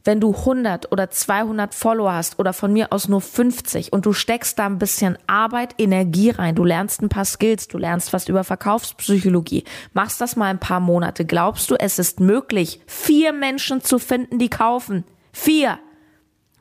wenn 0.02 0.20
du 0.20 0.34
100 0.34 0.90
oder 0.90 1.10
200 1.10 1.72
Follower 1.72 2.12
hast 2.12 2.40
oder 2.40 2.52
von 2.52 2.72
mir 2.72 2.92
aus 2.92 3.06
nur 3.08 3.20
50 3.20 3.92
und 3.92 4.04
du 4.04 4.12
steckst 4.12 4.58
da 4.58 4.66
ein 4.66 4.78
bisschen 4.78 5.16
Arbeit, 5.28 5.76
Energie 5.78 6.30
rein, 6.30 6.56
du 6.56 6.64
lernst 6.64 7.02
ein 7.02 7.08
paar 7.08 7.24
Skills, 7.24 7.68
du 7.68 7.78
lernst 7.78 8.12
was 8.12 8.28
über 8.28 8.42
Verkaufspsychologie, 8.42 9.64
machst 9.92 10.20
das 10.20 10.34
mal 10.34 10.46
ein 10.46 10.58
paar 10.58 10.80
Monate, 10.80 11.24
glaubst 11.24 11.70
du, 11.70 11.76
es 11.76 11.98
ist 12.00 12.18
möglich, 12.18 12.80
vier 12.86 13.32
Menschen 13.32 13.80
zu 13.80 13.98
finden, 14.00 14.40
die 14.40 14.50
kaufen? 14.50 15.04
Vier! 15.34 15.80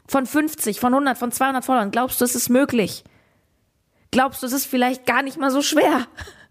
Von 0.08 0.26
50, 0.26 0.80
von 0.80 0.94
100, 0.94 1.18
von 1.18 1.32
200 1.32 1.64
Followern, 1.64 1.92
glaubst 1.92 2.20
du, 2.20 2.26
es 2.26 2.36
ist 2.36 2.50
möglich? 2.50 3.04
Glaubst 4.12 4.42
du, 4.42 4.48
es 4.48 4.52
ist 4.52 4.66
vielleicht 4.66 5.06
gar 5.06 5.22
nicht 5.22 5.38
mal 5.38 5.52
so 5.52 5.62
schwer? 5.62 6.08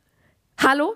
Hallo? 0.57 0.95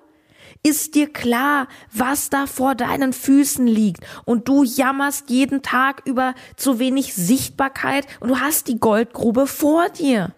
Ist 0.62 0.94
dir 0.94 1.12
klar, 1.12 1.66
was 1.92 2.30
da 2.30 2.46
vor 2.46 2.74
deinen 2.74 3.12
Füßen 3.12 3.66
liegt? 3.66 4.06
Und 4.24 4.48
du 4.48 4.62
jammerst 4.62 5.28
jeden 5.28 5.62
Tag 5.62 6.02
über 6.06 6.34
zu 6.56 6.78
wenig 6.78 7.14
Sichtbarkeit 7.14 8.06
und 8.20 8.28
du 8.28 8.40
hast 8.40 8.68
die 8.68 8.78
Goldgrube 8.78 9.46
vor 9.46 9.88
dir. 9.90 10.32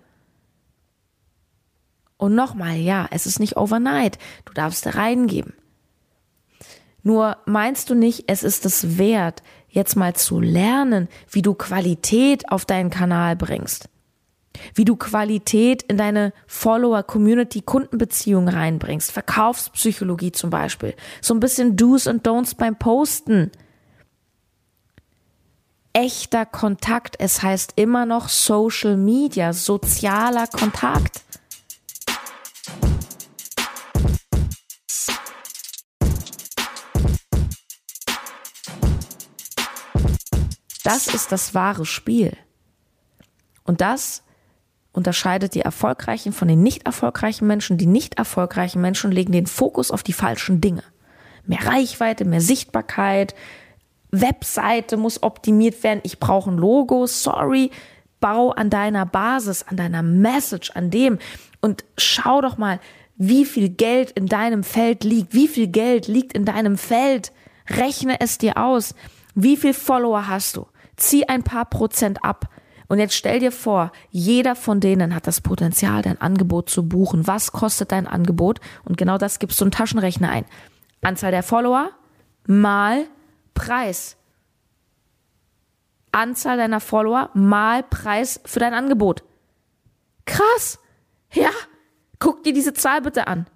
Und 2.16 2.34
nochmal, 2.34 2.76
ja, 2.76 3.06
es 3.10 3.26
ist 3.26 3.40
nicht 3.40 3.56
overnight. 3.56 4.18
Du 4.46 4.52
darfst 4.54 4.86
da 4.86 4.90
reingeben. 4.90 5.54
Nur 7.02 7.38
meinst 7.46 7.90
du 7.90 7.94
nicht, 7.94 8.24
es 8.26 8.42
ist 8.42 8.66
es 8.66 8.98
wert, 8.98 9.42
jetzt 9.78 9.96
mal 9.96 10.14
zu 10.14 10.40
lernen, 10.40 11.08
wie 11.30 11.40
du 11.40 11.54
Qualität 11.54 12.50
auf 12.52 12.66
deinen 12.66 12.90
Kanal 12.90 13.36
bringst? 13.36 13.88
wie 14.74 14.84
du 14.84 14.96
Qualität 14.96 15.82
in 15.82 15.96
deine 15.96 16.32
Follower, 16.46 17.02
Community, 17.02 17.62
Kundenbeziehung 17.62 18.48
reinbringst, 18.48 19.12
Verkaufspsychologie 19.12 20.32
zum 20.32 20.50
Beispiel, 20.50 20.94
so 21.20 21.34
ein 21.34 21.40
bisschen 21.40 21.76
Do's 21.76 22.06
und 22.06 22.26
Don'ts 22.26 22.56
beim 22.56 22.76
Posten. 22.76 23.50
Echter 25.92 26.46
Kontakt, 26.46 27.16
es 27.18 27.42
heißt 27.42 27.74
immer 27.76 28.06
noch 28.06 28.28
Social 28.28 28.96
Media, 28.96 29.52
sozialer 29.52 30.46
Kontakt. 30.46 31.22
Das 40.88 41.08
ist 41.08 41.32
das 41.32 41.54
wahre 41.54 41.86
Spiel. 41.86 42.36
Und 43.64 43.80
das 43.80 44.22
unterscheidet 44.92 45.54
die 45.54 45.60
erfolgreichen 45.60 46.32
von 46.32 46.48
den 46.48 46.62
nicht 46.62 46.86
erfolgreichen 46.86 47.46
Menschen. 47.46 47.78
Die 47.78 47.86
nicht 47.86 48.18
erfolgreichen 48.18 48.80
Menschen 48.80 49.12
legen 49.12 49.32
den 49.32 49.46
Fokus 49.46 49.90
auf 49.90 50.02
die 50.02 50.12
falschen 50.12 50.60
Dinge. 50.60 50.82
Mehr 51.46 51.66
Reichweite, 51.66 52.24
mehr 52.24 52.40
Sichtbarkeit, 52.40 53.34
Webseite 54.10 54.96
muss 54.96 55.22
optimiert 55.22 55.82
werden, 55.82 56.00
ich 56.02 56.18
brauche 56.18 56.50
ein 56.50 56.56
Logo, 56.56 57.06
sorry, 57.06 57.70
bau 58.20 58.50
an 58.50 58.70
deiner 58.70 59.06
Basis, 59.06 59.62
an 59.64 59.76
deiner 59.76 60.02
Message, 60.02 60.70
an 60.70 60.90
dem. 60.90 61.18
Und 61.60 61.84
schau 61.96 62.40
doch 62.40 62.56
mal, 62.56 62.80
wie 63.16 63.44
viel 63.44 63.68
Geld 63.68 64.10
in 64.12 64.26
deinem 64.26 64.64
Feld 64.64 65.04
liegt, 65.04 65.34
wie 65.34 65.48
viel 65.48 65.66
Geld 65.66 66.06
liegt 66.06 66.32
in 66.32 66.44
deinem 66.44 66.78
Feld, 66.78 67.32
rechne 67.68 68.20
es 68.20 68.38
dir 68.38 68.56
aus, 68.56 68.94
wie 69.34 69.56
viel 69.56 69.74
Follower 69.74 70.28
hast 70.28 70.56
du, 70.56 70.66
zieh 70.98 71.24
ein 71.28 71.42
paar 71.42 71.64
Prozent 71.64 72.24
ab, 72.24 72.48
und 72.88 72.98
jetzt 72.98 73.14
stell 73.14 73.38
dir 73.38 73.52
vor, 73.52 73.92
jeder 74.10 74.56
von 74.56 74.80
denen 74.80 75.14
hat 75.14 75.26
das 75.26 75.42
Potenzial, 75.42 76.00
dein 76.00 76.20
Angebot 76.20 76.70
zu 76.70 76.88
buchen. 76.88 77.26
Was 77.26 77.52
kostet 77.52 77.92
dein 77.92 78.06
Angebot? 78.06 78.60
Und 78.84 78.96
genau 78.96 79.18
das 79.18 79.38
gibst 79.38 79.60
du 79.60 79.66
einen 79.66 79.72
Taschenrechner 79.72 80.30
ein. 80.30 80.46
Anzahl 81.02 81.30
der 81.30 81.42
Follower 81.42 81.90
mal 82.46 83.04
Preis. 83.52 84.16
Anzahl 86.12 86.56
deiner 86.56 86.80
Follower 86.80 87.28
mal 87.34 87.82
Preis 87.82 88.40
für 88.46 88.58
dein 88.58 88.72
Angebot. 88.72 89.22
Krass. 90.24 90.78
Ja, 91.34 91.50
guck 92.18 92.42
dir 92.42 92.54
diese 92.54 92.72
Zahl 92.72 93.02
bitte 93.02 93.26
an. 93.26 93.46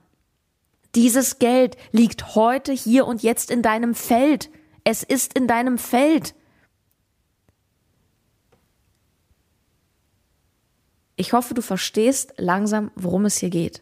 Dieses 0.95 1.39
Geld 1.39 1.79
liegt 1.91 2.35
heute, 2.35 2.73
hier 2.73 3.07
und 3.07 3.23
jetzt 3.23 3.51
in 3.51 3.63
deinem 3.63 3.95
Feld. 3.95 4.51
Es 4.85 5.03
ist 5.03 5.33
in 5.33 5.47
deinem 5.47 5.79
Feld. 5.79 6.35
Ich 11.23 11.33
hoffe, 11.33 11.55
du 11.55 11.63
verstehst 11.63 12.35
langsam, 12.37 12.91
worum 12.97 13.27
es 13.27 13.37
hier 13.37 13.51
geht. 13.51 13.81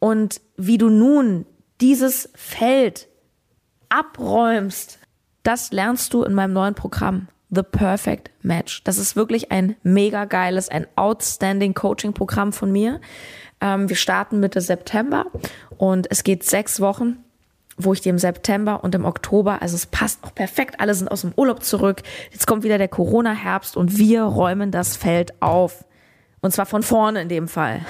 Und 0.00 0.40
wie 0.56 0.76
du 0.76 0.88
nun 0.88 1.46
dieses 1.80 2.30
Feld 2.34 3.06
abräumst, 3.88 4.98
das 5.44 5.70
lernst 5.70 6.12
du 6.14 6.24
in 6.24 6.34
meinem 6.34 6.52
neuen 6.52 6.74
Programm. 6.74 7.28
The 7.50 7.62
Perfect 7.62 8.32
Match. 8.42 8.82
Das 8.82 8.98
ist 8.98 9.14
wirklich 9.14 9.52
ein 9.52 9.76
mega 9.84 10.24
geiles, 10.24 10.68
ein 10.68 10.88
outstanding 10.96 11.74
Coaching-Programm 11.74 12.52
von 12.52 12.72
mir. 12.72 13.00
Ähm, 13.60 13.88
wir 13.88 13.94
starten 13.94 14.40
Mitte 14.40 14.60
September 14.60 15.26
und 15.76 16.10
es 16.10 16.24
geht 16.24 16.42
sechs 16.42 16.80
Wochen 16.80 17.22
wo 17.78 17.92
ich 17.92 18.00
dir 18.00 18.10
im 18.10 18.18
September 18.18 18.82
und 18.82 18.94
im 18.94 19.04
Oktober, 19.04 19.62
also 19.62 19.74
es 19.74 19.86
passt 19.86 20.22
auch 20.24 20.34
perfekt, 20.34 20.80
alle 20.80 20.94
sind 20.94 21.10
aus 21.10 21.22
dem 21.22 21.32
Urlaub 21.36 21.62
zurück. 21.62 22.02
Jetzt 22.32 22.46
kommt 22.46 22.64
wieder 22.64 22.78
der 22.78 22.88
Corona-Herbst 22.88 23.76
und 23.76 23.96
wir 23.96 24.22
räumen 24.22 24.70
das 24.70 24.96
Feld 24.96 25.40
auf. 25.40 25.84
Und 26.40 26.52
zwar 26.52 26.66
von 26.66 26.82
vorne 26.82 27.22
in 27.22 27.28
dem 27.28 27.48
Fall. 27.48 27.80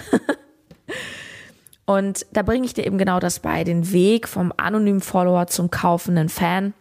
und 1.87 2.27
da 2.33 2.42
bringe 2.42 2.66
ich 2.66 2.74
dir 2.74 2.87
eben 2.87 2.98
genau 2.98 3.18
das 3.20 3.40
bei, 3.40 3.64
den 3.64 3.92
Weg 3.92 4.29
vom 4.29 4.53
anonymen 4.57 5.01
Follower 5.01 5.46
zum 5.46 5.70
kaufenden 5.70 6.29
Fan. 6.29 6.74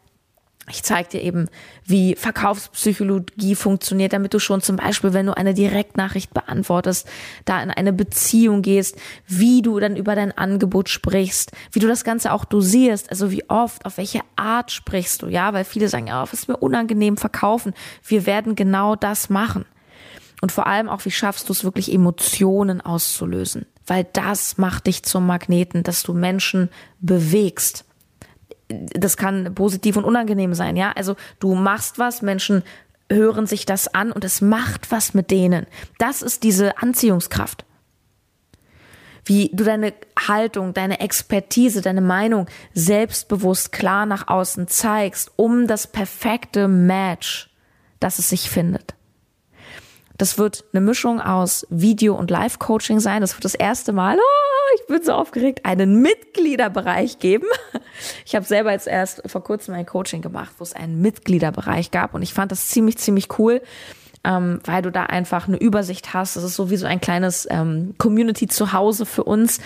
Ich 0.69 0.83
zeige 0.83 1.09
dir 1.09 1.21
eben, 1.21 1.47
wie 1.85 2.15
Verkaufspsychologie 2.15 3.55
funktioniert, 3.55 4.11
damit 4.11 4.33
du 4.33 4.39
schon 4.39 4.61
zum 4.61 4.75
Beispiel, 4.75 5.13
wenn 5.13 5.27
du 5.27 5.37
eine 5.37 5.53
Direktnachricht 5.53 6.33
beantwortest, 6.33 7.07
da 7.45 7.63
in 7.63 7.71
eine 7.71 7.93
Beziehung 7.93 8.61
gehst, 8.61 8.97
wie 9.27 9.61
du 9.61 9.79
dann 9.79 9.95
über 9.95 10.13
dein 10.13 10.37
Angebot 10.37 10.89
sprichst, 10.89 11.53
wie 11.71 11.79
du 11.79 11.87
das 11.87 12.03
Ganze 12.03 12.33
auch 12.33 12.43
dosierst, 12.43 13.09
also 13.09 13.31
wie 13.31 13.49
oft, 13.49 13.85
auf 13.85 13.95
welche 13.95 14.19
Art 14.35 14.71
sprichst 14.71 15.21
du, 15.21 15.27
ja, 15.27 15.53
weil 15.53 15.63
viele 15.63 15.87
sagen, 15.87 16.07
ja, 16.07 16.21
was 16.21 16.33
ist 16.33 16.49
mir 16.49 16.57
unangenehm 16.57 17.15
verkaufen. 17.15 17.73
Wir 18.05 18.25
werden 18.25 18.55
genau 18.55 18.97
das 18.97 19.29
machen. 19.29 19.63
Und 20.41 20.51
vor 20.51 20.67
allem 20.67 20.89
auch, 20.89 21.05
wie 21.05 21.11
schaffst 21.11 21.47
du 21.47 21.53
es 21.53 21.63
wirklich 21.63 21.93
Emotionen 21.93 22.81
auszulösen? 22.81 23.65
Weil 23.85 24.05
das 24.11 24.57
macht 24.57 24.87
dich 24.87 25.03
zum 25.03 25.25
Magneten, 25.25 25.83
dass 25.83 26.03
du 26.03 26.13
Menschen 26.13 26.69
bewegst 26.99 27.85
das 28.69 29.17
kann 29.17 29.53
positiv 29.55 29.97
und 29.97 30.03
unangenehm 30.03 30.53
sein, 30.53 30.75
ja. 30.75 30.91
Also 30.91 31.15
du 31.39 31.55
machst 31.55 31.99
was, 31.99 32.21
Menschen 32.21 32.63
hören 33.09 33.47
sich 33.47 33.65
das 33.65 33.93
an 33.93 34.11
und 34.11 34.25
es 34.25 34.41
macht 34.41 34.91
was 34.91 35.13
mit 35.13 35.31
denen. 35.31 35.65
Das 35.97 36.21
ist 36.21 36.43
diese 36.43 36.77
Anziehungskraft. 36.79 37.65
Wie 39.23 39.49
du 39.53 39.63
deine 39.63 39.93
Haltung, 40.27 40.73
deine 40.73 40.99
Expertise, 40.99 41.81
deine 41.81 42.01
Meinung 42.01 42.47
selbstbewusst 42.73 43.71
klar 43.71 44.05
nach 44.05 44.27
außen 44.27 44.67
zeigst, 44.67 45.31
um 45.35 45.67
das 45.67 45.87
perfekte 45.87 46.67
Match, 46.67 47.49
dass 47.99 48.19
es 48.19 48.29
sich 48.29 48.49
findet. 48.49 48.96
Das 50.17 50.37
wird 50.37 50.65
eine 50.73 50.81
Mischung 50.81 51.21
aus 51.21 51.67
Video- 51.69 52.15
und 52.15 52.31
Live-Coaching 52.31 52.99
sein. 52.99 53.21
Das 53.21 53.35
wird 53.35 53.45
das 53.45 53.55
erste 53.55 53.93
Mal. 53.93 54.17
Oh, 54.17 54.79
ich 54.79 54.87
bin 54.87 55.03
so 55.03 55.13
aufgeregt, 55.13 55.65
einen 55.65 56.01
Mitgliederbereich 56.01 57.19
geben. 57.19 57.47
Ich 58.25 58.35
habe 58.35 58.45
selber 58.45 58.71
jetzt 58.71 58.87
erst 58.87 59.23
vor 59.25 59.43
kurzem 59.43 59.73
ein 59.73 59.87
Coaching 59.87 60.21
gemacht, 60.21 60.51
wo 60.59 60.63
es 60.63 60.73
einen 60.73 61.01
Mitgliederbereich 61.01 61.89
gab 61.89 62.13
und 62.13 62.21
ich 62.21 62.31
fand 62.31 62.51
das 62.51 62.67
ziemlich, 62.67 62.99
ziemlich 62.99 63.39
cool, 63.39 63.59
ähm, 64.23 64.59
weil 64.65 64.83
du 64.83 64.91
da 64.91 65.03
einfach 65.03 65.47
eine 65.47 65.57
Übersicht 65.57 66.13
hast. 66.13 66.35
Das 66.35 66.43
ist 66.43 66.55
so 66.55 66.69
wie 66.69 66.77
so 66.77 66.85
ein 66.85 67.01
kleines 67.01 67.47
ähm, 67.49 67.95
Community 67.97 68.45
zu 68.45 68.71
Hause 68.71 69.07
für 69.07 69.23
uns. 69.23 69.59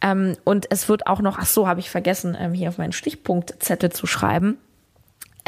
Ähm, 0.00 0.36
und 0.44 0.66
es 0.70 0.88
wird 0.88 1.06
auch 1.06 1.20
noch, 1.20 1.38
ach 1.38 1.46
so, 1.46 1.68
habe 1.68 1.78
ich 1.78 1.90
vergessen, 1.90 2.36
ähm, 2.38 2.52
hier 2.52 2.68
auf 2.68 2.78
meinen 2.78 2.92
Stichpunktzettel 2.92 3.90
zu 3.92 4.06
schreiben. 4.06 4.58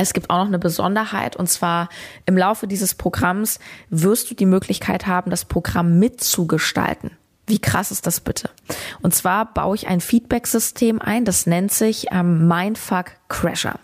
Es 0.03 0.15
gibt 0.15 0.31
auch 0.31 0.39
noch 0.39 0.47
eine 0.47 0.59
Besonderheit 0.59 1.37
und 1.37 1.49
zwar 1.49 1.91
im 2.25 2.37
Laufe 2.37 2.67
dieses 2.67 2.95
Programms 2.95 3.59
wirst 3.91 4.31
du 4.31 4.35
die 4.35 4.47
Möglichkeit 4.47 5.07
haben, 5.07 5.31
das 5.31 5.45
Programm 5.45 5.99
mitzugestalten. 5.99 7.11
Wie 7.47 7.59
krass 7.59 7.91
ist 7.91 8.07
das 8.07 8.21
bitte? 8.21 8.49
Und 9.03 9.15
zwar 9.15 9.53
baue 9.53 9.75
ich 9.75 9.89
ein 9.89 10.01
Feedback-System 10.01 11.03
ein, 11.03 11.27
das 11.27 11.47
nennt 11.47 11.73
sich 11.73 12.07
ähm, 12.13 12.49
Mindfuck 12.49 13.13
Crasher. 13.29 13.79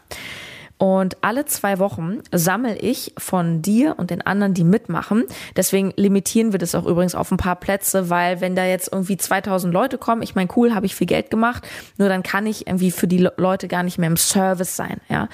Und 0.79 1.17
alle 1.23 1.47
zwei 1.47 1.79
Wochen 1.79 2.19
sammle 2.33 2.77
ich 2.77 3.15
von 3.17 3.63
dir 3.63 3.95
und 3.99 4.11
den 4.11 4.21
anderen, 4.23 4.53
die 4.53 4.65
mitmachen. 4.65 5.25
Deswegen 5.57 5.93
limitieren 5.97 6.53
wir 6.53 6.59
das 6.59 6.75
auch 6.75 6.85
übrigens 6.85 7.15
auf 7.15 7.31
ein 7.31 7.39
paar 7.39 7.57
Plätze, 7.57 8.11
weil 8.11 8.41
wenn 8.41 8.55
da 8.55 8.67
jetzt 8.67 8.93
irgendwie 8.93 9.17
2000 9.17 9.73
Leute 9.73 9.97
kommen, 9.97 10.23
ich 10.23 10.35
meine, 10.35 10.51
cool, 10.57 10.75
habe 10.75 10.85
ich 10.85 10.95
viel 10.95 11.07
Geld 11.07 11.31
gemacht, 11.31 11.67
nur 11.97 12.09
dann 12.09 12.23
kann 12.23 12.47
ich 12.47 12.67
irgendwie 12.67 12.91
für 12.91 13.09
die 13.09 13.27
Leute 13.37 13.69
gar 13.69 13.83
nicht 13.83 13.99
mehr 13.99 14.11
im 14.11 14.17
Service 14.17 14.77
sein, 14.77 15.01
ja 15.09 15.29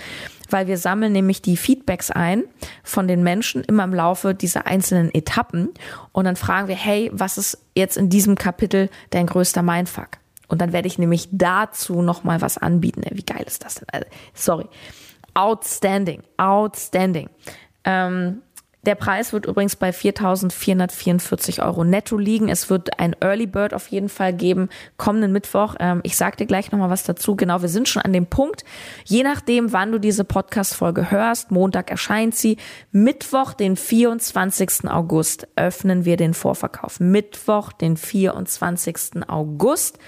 weil 0.53 0.67
wir 0.67 0.77
sammeln 0.77 1.13
nämlich 1.13 1.43
die 1.43 1.57
Feedbacks 1.57 2.11
ein 2.11 2.45
von 2.85 3.09
den 3.09 3.23
Menschen 3.23 3.65
immer 3.65 3.85
im 3.85 3.95
Laufe 3.95 4.35
dieser 4.35 4.67
einzelnen 4.67 5.13
Etappen 5.15 5.71
und 6.13 6.25
dann 6.25 6.37
fragen 6.37 6.69
wir, 6.69 6.77
hey, 6.77 7.11
was 7.13 7.39
ist 7.39 7.59
jetzt 7.75 7.97
in 7.97 8.11
diesem 8.11 8.37
Kapitel 8.37 8.91
dein 9.11 9.27
größter 9.27 9.63
Mindfuck? 9.63 10.09
Und 10.49 10.61
dann 10.61 10.75
werde 10.75 10.87
ich 10.87 10.99
nämlich 10.99 11.29
dazu 11.33 12.03
nochmal 12.03 12.43
was 12.43 12.59
anbieten. 12.59 13.03
Wie 13.11 13.25
geil 13.25 13.45
ist 13.47 13.65
das 13.65 13.77
denn? 13.77 13.87
Also, 13.91 14.07
sorry. 14.35 14.67
Outstanding, 15.35 16.23
outstanding. 16.37 17.29
Ähm, 17.85 18.43
der 18.85 18.97
Preis 18.97 19.33
wird 19.33 19.47
übrigens 19.47 19.77
bei 19.77 19.91
4.444 19.91 21.65
Euro 21.65 21.85
netto 21.85 22.19
liegen. 22.19 22.49
Es 22.49 22.69
wird 22.69 22.99
ein 22.99 23.15
Early 23.21 23.47
Bird 23.47 23.75
auf 23.75 23.87
jeden 23.87 24.09
Fall 24.09 24.33
geben, 24.33 24.71
kommenden 24.97 25.31
Mittwoch. 25.31 25.77
Ähm, 25.79 26.01
ich 26.03 26.17
sage 26.17 26.37
dir 26.37 26.47
gleich 26.47 26.73
nochmal 26.73 26.91
was 26.91 27.05
dazu. 27.05 27.37
Genau, 27.37 27.63
wir 27.63 27.69
sind 27.69 27.89
schon 27.89 28.03
an 28.03 28.13
dem 28.13 28.27
Punkt. 28.27 28.65
Je 29.05 29.23
nachdem, 29.23 29.73
wann 29.73 29.93
du 29.93 30.01
diese 30.01 30.25
Podcast-Folge 30.25 31.13
hörst, 31.13 31.53
Montag 31.53 31.93
erscheint 31.93 32.35
sie. 32.35 32.57
Mittwoch, 32.91 33.53
den 33.53 33.77
24. 33.77 34.91
August, 34.91 35.47
öffnen 35.55 36.05
wir 36.05 36.17
den 36.17 36.35
Vorverkauf. 36.35 36.99
Mittwoch, 36.99 37.73
den 37.73 37.97
24. 37.97 39.29
August. 39.29 39.99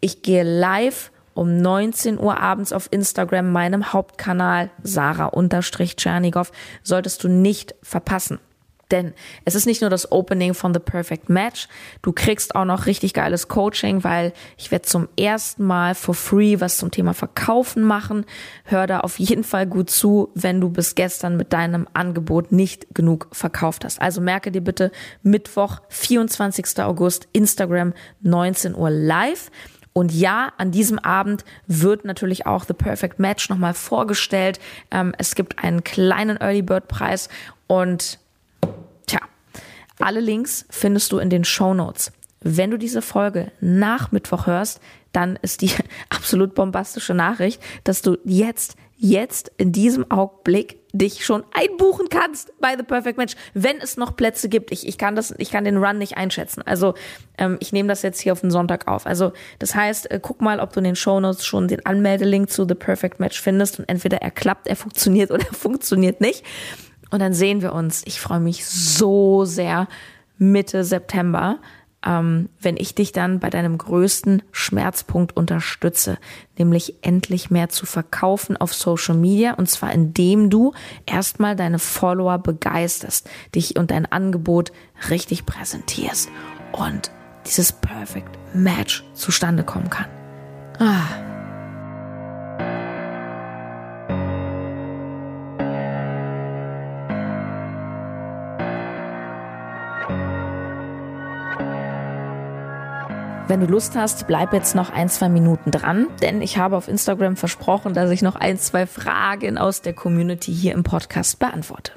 Ich 0.00 0.22
gehe 0.22 0.44
live 0.44 1.10
um 1.34 1.58
19 1.58 2.18
Uhr 2.18 2.38
abends 2.40 2.72
auf 2.72 2.88
Instagram, 2.90 3.52
meinem 3.52 3.92
Hauptkanal, 3.92 4.70
Sarah-Tschernigow, 4.82 6.50
solltest 6.82 7.24
du 7.24 7.28
nicht 7.28 7.74
verpassen. 7.82 8.38
Denn 8.92 9.14
es 9.44 9.54
ist 9.54 9.66
nicht 9.66 9.80
nur 9.80 9.90
das 9.90 10.12
Opening 10.12 10.54
von 10.54 10.72
The 10.74 10.78
Perfect 10.78 11.30
Match, 11.30 11.66
du 12.02 12.12
kriegst 12.12 12.54
auch 12.54 12.66
noch 12.66 12.86
richtig 12.86 13.14
geiles 13.14 13.48
Coaching, 13.48 14.04
weil 14.04 14.34
ich 14.58 14.70
werde 14.70 14.84
zum 14.84 15.08
ersten 15.18 15.64
Mal 15.64 15.94
for 15.94 16.14
free 16.14 16.60
was 16.60 16.76
zum 16.76 16.90
Thema 16.90 17.14
Verkaufen 17.14 17.82
machen. 17.82 18.26
Hör 18.64 18.86
da 18.86 19.00
auf 19.00 19.18
jeden 19.18 19.44
Fall 19.44 19.66
gut 19.66 19.88
zu, 19.88 20.28
wenn 20.34 20.60
du 20.60 20.68
bis 20.68 20.94
gestern 20.94 21.38
mit 21.38 21.54
deinem 21.54 21.88
Angebot 21.94 22.52
nicht 22.52 22.94
genug 22.94 23.28
verkauft 23.32 23.84
hast. 23.86 24.00
Also 24.00 24.20
merke 24.20 24.52
dir 24.52 24.60
bitte 24.60 24.92
Mittwoch, 25.22 25.80
24. 25.88 26.80
August, 26.80 27.28
Instagram, 27.32 27.94
19 28.20 28.74
Uhr 28.74 28.90
live. 28.90 29.50
Und 29.92 30.12
ja, 30.12 30.52
an 30.56 30.70
diesem 30.70 30.98
Abend 30.98 31.44
wird 31.66 32.04
natürlich 32.04 32.46
auch 32.46 32.64
The 32.64 32.72
Perfect 32.72 33.18
Match 33.18 33.48
nochmal 33.50 33.74
vorgestellt. 33.74 34.58
Ähm, 34.90 35.14
es 35.18 35.34
gibt 35.34 35.62
einen 35.62 35.84
kleinen 35.84 36.38
Early 36.38 36.62
Bird 36.62 36.88
Preis 36.88 37.28
und 37.66 38.18
tja, 39.06 39.20
alle 39.98 40.20
Links 40.20 40.64
findest 40.70 41.12
du 41.12 41.18
in 41.18 41.30
den 41.30 41.44
Show 41.44 41.74
Notes. 41.74 42.12
Wenn 42.40 42.70
du 42.70 42.78
diese 42.78 43.02
Folge 43.02 43.52
nach 43.60 44.12
Mittwoch 44.12 44.46
hörst, 44.46 44.80
dann 45.12 45.38
ist 45.42 45.60
die 45.60 45.72
absolut 46.08 46.54
bombastische 46.54 47.14
Nachricht, 47.14 47.62
dass 47.84 48.02
du 48.02 48.16
jetzt 48.24 48.76
jetzt 49.02 49.50
in 49.56 49.72
diesem 49.72 50.08
Augenblick 50.12 50.78
dich 50.92 51.24
schon 51.24 51.42
einbuchen 51.52 52.08
kannst 52.08 52.52
bei 52.60 52.76
The 52.76 52.84
Perfect 52.84 53.18
Match, 53.18 53.34
wenn 53.52 53.78
es 53.78 53.96
noch 53.96 54.14
Plätze 54.14 54.48
gibt. 54.48 54.70
Ich, 54.70 54.86
ich 54.86 54.96
kann 54.96 55.16
das, 55.16 55.34
ich 55.38 55.50
kann 55.50 55.64
den 55.64 55.78
Run 55.78 55.98
nicht 55.98 56.16
einschätzen. 56.16 56.62
Also 56.64 56.94
ähm, 57.36 57.56
ich 57.58 57.72
nehme 57.72 57.88
das 57.88 58.02
jetzt 58.02 58.20
hier 58.20 58.32
auf 58.32 58.42
den 58.42 58.52
Sonntag 58.52 58.86
auf. 58.86 59.04
Also 59.04 59.32
das 59.58 59.74
heißt, 59.74 60.08
äh, 60.10 60.20
guck 60.22 60.40
mal, 60.40 60.60
ob 60.60 60.72
du 60.72 60.78
in 60.78 60.84
den 60.84 60.96
Show 60.96 61.18
Notes 61.18 61.44
schon 61.44 61.66
den 61.66 61.84
Anmeldelink 61.84 62.48
zu 62.48 62.64
The 62.66 62.76
Perfect 62.76 63.18
Match 63.18 63.40
findest 63.40 63.80
und 63.80 63.88
entweder 63.88 64.18
er 64.18 64.30
klappt, 64.30 64.68
er 64.68 64.76
funktioniert 64.76 65.32
oder 65.32 65.44
er 65.44 65.54
funktioniert 65.54 66.20
nicht. 66.20 66.44
Und 67.10 67.18
dann 67.20 67.34
sehen 67.34 67.60
wir 67.60 67.72
uns. 67.72 68.02
Ich 68.06 68.20
freue 68.20 68.40
mich 68.40 68.64
so 68.64 69.44
sehr 69.44 69.88
Mitte 70.38 70.84
September 70.84 71.58
ähm, 72.04 72.48
wenn 72.60 72.76
ich 72.76 72.94
dich 72.94 73.12
dann 73.12 73.40
bei 73.40 73.50
deinem 73.50 73.78
größten 73.78 74.42
Schmerzpunkt 74.52 75.36
unterstütze, 75.36 76.18
nämlich 76.58 76.94
endlich 77.02 77.50
mehr 77.50 77.68
zu 77.68 77.86
verkaufen 77.86 78.56
auf 78.56 78.74
Social 78.74 79.14
Media 79.14 79.54
und 79.54 79.68
zwar 79.68 79.92
indem 79.92 80.50
du 80.50 80.72
erstmal 81.06 81.56
deine 81.56 81.78
Follower 81.78 82.38
begeisterst, 82.38 83.28
dich 83.54 83.76
und 83.76 83.90
dein 83.90 84.10
Angebot 84.10 84.72
richtig 85.10 85.46
präsentierst 85.46 86.28
und 86.72 87.10
dieses 87.46 87.72
Perfect 87.72 88.38
Match 88.54 89.04
zustande 89.14 89.64
kommen 89.64 89.90
kann. 89.90 90.06
Ah. 90.78 91.31
Wenn 103.52 103.60
du 103.60 103.66
Lust 103.66 103.96
hast, 103.96 104.26
bleib 104.26 104.54
jetzt 104.54 104.74
noch 104.74 104.88
ein, 104.88 105.10
zwei 105.10 105.28
Minuten 105.28 105.70
dran, 105.70 106.06
denn 106.22 106.40
ich 106.40 106.56
habe 106.56 106.74
auf 106.74 106.88
Instagram 106.88 107.36
versprochen, 107.36 107.92
dass 107.92 108.10
ich 108.10 108.22
noch 108.22 108.34
ein, 108.34 108.58
zwei 108.58 108.86
Fragen 108.86 109.58
aus 109.58 109.82
der 109.82 109.92
Community 109.92 110.54
hier 110.54 110.72
im 110.72 110.84
Podcast 110.84 111.38
beantworte. 111.38 111.92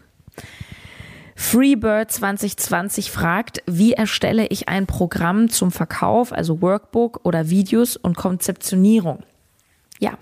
Freebird 1.33 2.11
2020 2.11 3.09
fragt, 3.09 3.63
wie 3.67 3.93
erstelle 3.93 4.47
ich 4.47 4.67
ein 4.67 4.85
Programm 4.85 5.49
zum 5.49 5.71
Verkauf, 5.71 6.33
also 6.33 6.61
Workbook 6.61 7.21
oder 7.23 7.49
Videos 7.49 7.95
und 7.95 8.17
Konzeptionierung? 8.17 9.23
Ja, 9.97 10.17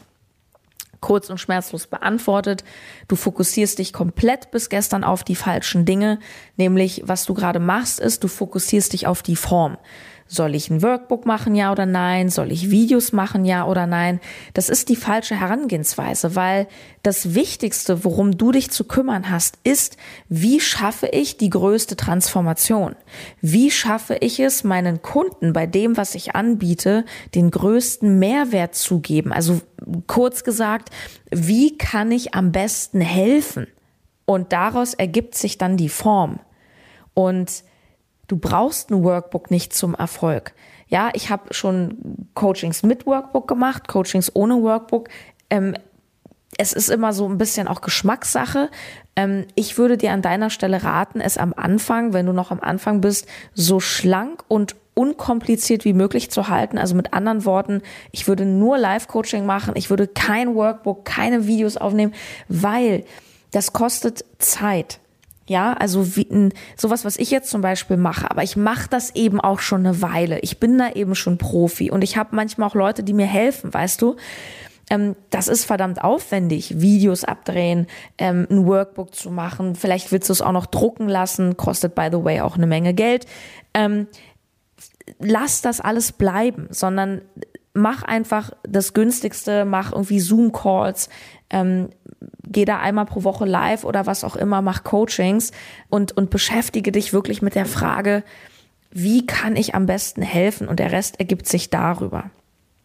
kurz 1.02 1.32
und 1.32 1.40
schmerzlos 1.40 1.88
beantwortet. 1.88 2.64
Du 3.08 3.16
fokussierst 3.16 3.80
dich 3.80 3.92
komplett 3.92 4.52
bis 4.52 4.70
gestern 4.70 5.04
auf 5.04 5.24
die 5.24 5.36
falschen 5.36 5.86
Dinge, 5.86 6.20
nämlich 6.58 7.02
was 7.06 7.26
du 7.26 7.34
gerade 7.34 7.60
machst, 7.60 8.00
ist, 8.00 8.24
du 8.24 8.28
fokussierst 8.28 8.94
dich 8.94 9.08
auf 9.08 9.24
die 9.24 9.36
Form. 9.36 9.78
Soll 10.34 10.56
ich 10.56 10.72
ein 10.72 10.82
Workbook 10.82 11.28
machen, 11.28 11.54
ja 11.54 11.72
oder 11.72 11.86
nein? 11.86 12.30
Soll 12.30 12.52
ich 12.52 12.72
Videos 12.72 13.12
machen, 13.12 13.46
ja 13.46 13.68
oder 13.68 13.86
nein? 13.86 14.20
Das 14.56 14.68
ist 14.68 14.90
die 14.90 14.96
falsche 14.96 15.40
Herangehensweise, 15.40 16.36
weil 16.36 16.68
das 17.04 17.36
Wichtigste, 17.36 18.04
worum 18.04 18.36
du 18.36 18.52
dich 18.52 18.72
zu 18.72 18.86
kümmern 18.86 19.30
hast, 19.30 19.60
ist, 19.64 19.96
wie 20.30 20.60
schaffe 20.60 21.06
ich 21.06 21.38
die 21.38 21.52
größte 21.52 21.96
Transformation? 21.96 22.96
Wie 23.42 23.70
schaffe 23.70 24.18
ich 24.22 24.40
es, 24.40 24.64
meinen 24.64 25.04
Kunden 25.04 25.54
bei 25.54 25.68
dem, 25.68 25.98
was 25.98 26.16
ich 26.16 26.36
anbiete, 26.36 27.06
den 27.36 27.52
größten 27.52 28.18
Mehrwert 28.18 28.74
zu 28.74 29.02
geben? 29.02 29.32
Also 29.32 29.62
kurz 30.08 30.44
gesagt, 30.44 30.90
wie 31.30 31.78
kann 31.78 32.12
ich 32.12 32.34
am 32.34 32.52
besten 32.52 33.02
helfen? 33.02 33.68
Und 34.26 34.52
daraus 34.52 34.96
ergibt 34.96 35.36
sich 35.36 35.60
dann 35.60 35.78
die 35.78 35.90
Form. 35.90 36.40
Und 37.14 37.64
Du 38.34 38.40
brauchst 38.40 38.90
ein 38.90 39.04
Workbook 39.04 39.52
nicht 39.52 39.74
zum 39.74 39.94
Erfolg. 39.94 40.56
Ja, 40.88 41.12
ich 41.14 41.30
habe 41.30 41.54
schon 41.54 42.28
Coachings 42.34 42.82
mit 42.82 43.06
Workbook 43.06 43.48
gemacht, 43.48 43.88
Coachings 43.88 44.36
ohne 44.36 44.56
Workbook. 44.64 45.10
Ähm, 45.52 45.76
es 46.58 46.74
ist 46.74 46.90
immer 46.90 47.14
so 47.14 47.30
ein 47.30 47.38
bisschen 47.38 47.68
auch 47.68 47.82
Geschmackssache. 47.82 48.72
Ähm, 49.16 49.46
ich 49.54 49.78
würde 49.78 49.98
dir 49.98 50.14
an 50.14 50.24
deiner 50.24 50.50
Stelle 50.50 50.84
raten, 50.84 51.22
es 51.22 51.38
am 51.38 51.54
Anfang, 51.56 52.14
wenn 52.14 52.26
du 52.26 52.34
noch 52.34 52.50
am 52.50 52.60
Anfang 52.60 53.02
bist, 53.02 53.28
so 53.54 53.80
schlank 53.80 54.44
und 54.48 54.76
unkompliziert 54.96 55.86
wie 55.86 55.94
möglich 55.94 56.32
zu 56.32 56.48
halten. 56.48 56.80
Also 56.80 56.96
mit 56.96 57.14
anderen 57.14 57.46
Worten, 57.46 57.84
ich 58.12 58.28
würde 58.28 58.46
nur 58.46 58.80
Live-Coaching 58.80 59.46
machen, 59.46 59.76
ich 59.78 59.92
würde 59.92 60.08
kein 60.08 60.56
Workbook, 60.56 61.06
keine 61.06 61.46
Videos 61.46 61.78
aufnehmen, 61.78 62.16
weil 62.48 63.06
das 63.52 63.74
kostet 63.74 64.26
Zeit. 64.40 65.00
Ja, 65.46 65.74
also 65.74 66.16
wie, 66.16 66.52
sowas, 66.78 67.04
was 67.04 67.18
ich 67.18 67.30
jetzt 67.30 67.50
zum 67.50 67.62
Beispiel 67.62 67.98
mache, 67.98 68.32
aber 68.32 68.44
ich 68.44 68.56
mache 68.56 68.88
das 68.90 69.14
eben 69.16 69.42
auch 69.42 69.60
schon 69.60 69.86
eine 69.86 70.02
Weile. 70.02 70.40
Ich 70.40 70.60
bin 70.60 70.78
da 70.78 70.92
eben 70.92 71.16
schon 71.16 71.38
Profi 71.38 71.92
und 71.92 72.02
ich 72.02 72.16
habe 72.16 72.36
manchmal 72.36 72.70
auch 72.70 72.76
Leute, 72.76 73.04
die 73.04 73.14
mir 73.14 73.26
helfen, 73.26 73.74
weißt 73.74 74.02
du. 74.02 74.16
Ähm, 74.90 75.16
das 75.32 75.50
ist 75.50 75.66
verdammt 75.66 76.02
aufwendig, 76.02 76.80
Videos 76.80 77.26
abdrehen, 77.26 77.88
ähm, 78.18 78.48
ein 78.50 78.66
Workbook 78.66 79.14
zu 79.14 79.32
machen. 79.32 79.76
Vielleicht 79.76 80.12
willst 80.12 80.30
du 80.30 80.34
es 80.34 80.42
auch 80.42 80.52
noch 80.54 80.66
drucken 80.66 81.10
lassen, 81.10 81.58
kostet 81.58 81.94
by 81.96 82.08
the 82.12 82.24
way 82.24 82.42
auch 82.42 82.56
eine 82.56 82.68
Menge 82.68 82.94
Geld. 82.94 83.26
Ähm, 83.74 84.08
lass 85.20 85.62
das 85.62 85.82
alles 85.82 86.14
bleiben, 86.14 86.68
sondern 86.70 87.22
mach 87.74 88.04
einfach 88.04 88.52
das 88.64 88.94
günstigste, 88.94 89.66
mach 89.66 89.92
irgendwie 89.92 90.20
Zoom-Calls, 90.20 91.10
ähm, 91.50 91.90
geh 92.44 92.66
da 92.66 92.80
einmal 92.80 93.06
pro 93.06 93.24
Woche 93.24 93.46
live 93.46 93.84
oder 93.84 94.06
was 94.06 94.24
auch 94.24 94.36
immer, 94.36 94.62
mach 94.62 94.84
Coachings 94.84 95.52
und, 95.90 96.16
und 96.16 96.30
beschäftige 96.30 96.92
dich 96.92 97.14
wirklich 97.14 97.42
mit 97.42 97.56
der 97.56 97.66
Frage, 97.66 98.24
wie 98.92 99.26
kann 99.26 99.56
ich 99.56 99.74
am 99.74 99.88
besten 99.88 100.22
helfen? 100.22 100.68
Und 100.68 100.80
der 100.80 100.92
Rest 100.92 101.20
ergibt 101.20 101.48
sich 101.48 101.72
darüber. 101.72 102.30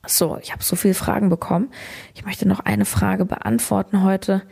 So, 0.06 0.38
ich 0.40 0.52
habe 0.52 0.62
so 0.62 0.74
viele 0.74 0.94
Fragen 0.94 1.28
bekommen. 1.28 1.70
Ich 2.14 2.24
möchte 2.24 2.48
noch 2.48 2.60
eine 2.60 2.86
Frage 2.86 3.26
beantworten 3.26 4.02
heute. 4.02 4.42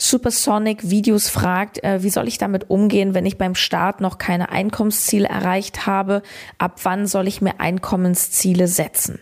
Supersonic 0.00 0.88
Videos 0.88 1.28
fragt, 1.28 1.82
äh, 1.82 2.02
wie 2.02 2.10
soll 2.10 2.28
ich 2.28 2.38
damit 2.38 2.70
umgehen, 2.70 3.14
wenn 3.14 3.26
ich 3.26 3.36
beim 3.36 3.56
Start 3.56 4.00
noch 4.00 4.16
keine 4.16 4.50
Einkommensziele 4.50 5.28
erreicht 5.28 5.86
habe? 5.86 6.22
Ab 6.56 6.80
wann 6.84 7.08
soll 7.08 7.26
ich 7.26 7.42
mir 7.42 7.58
Einkommensziele 7.58 8.68
setzen? 8.68 9.18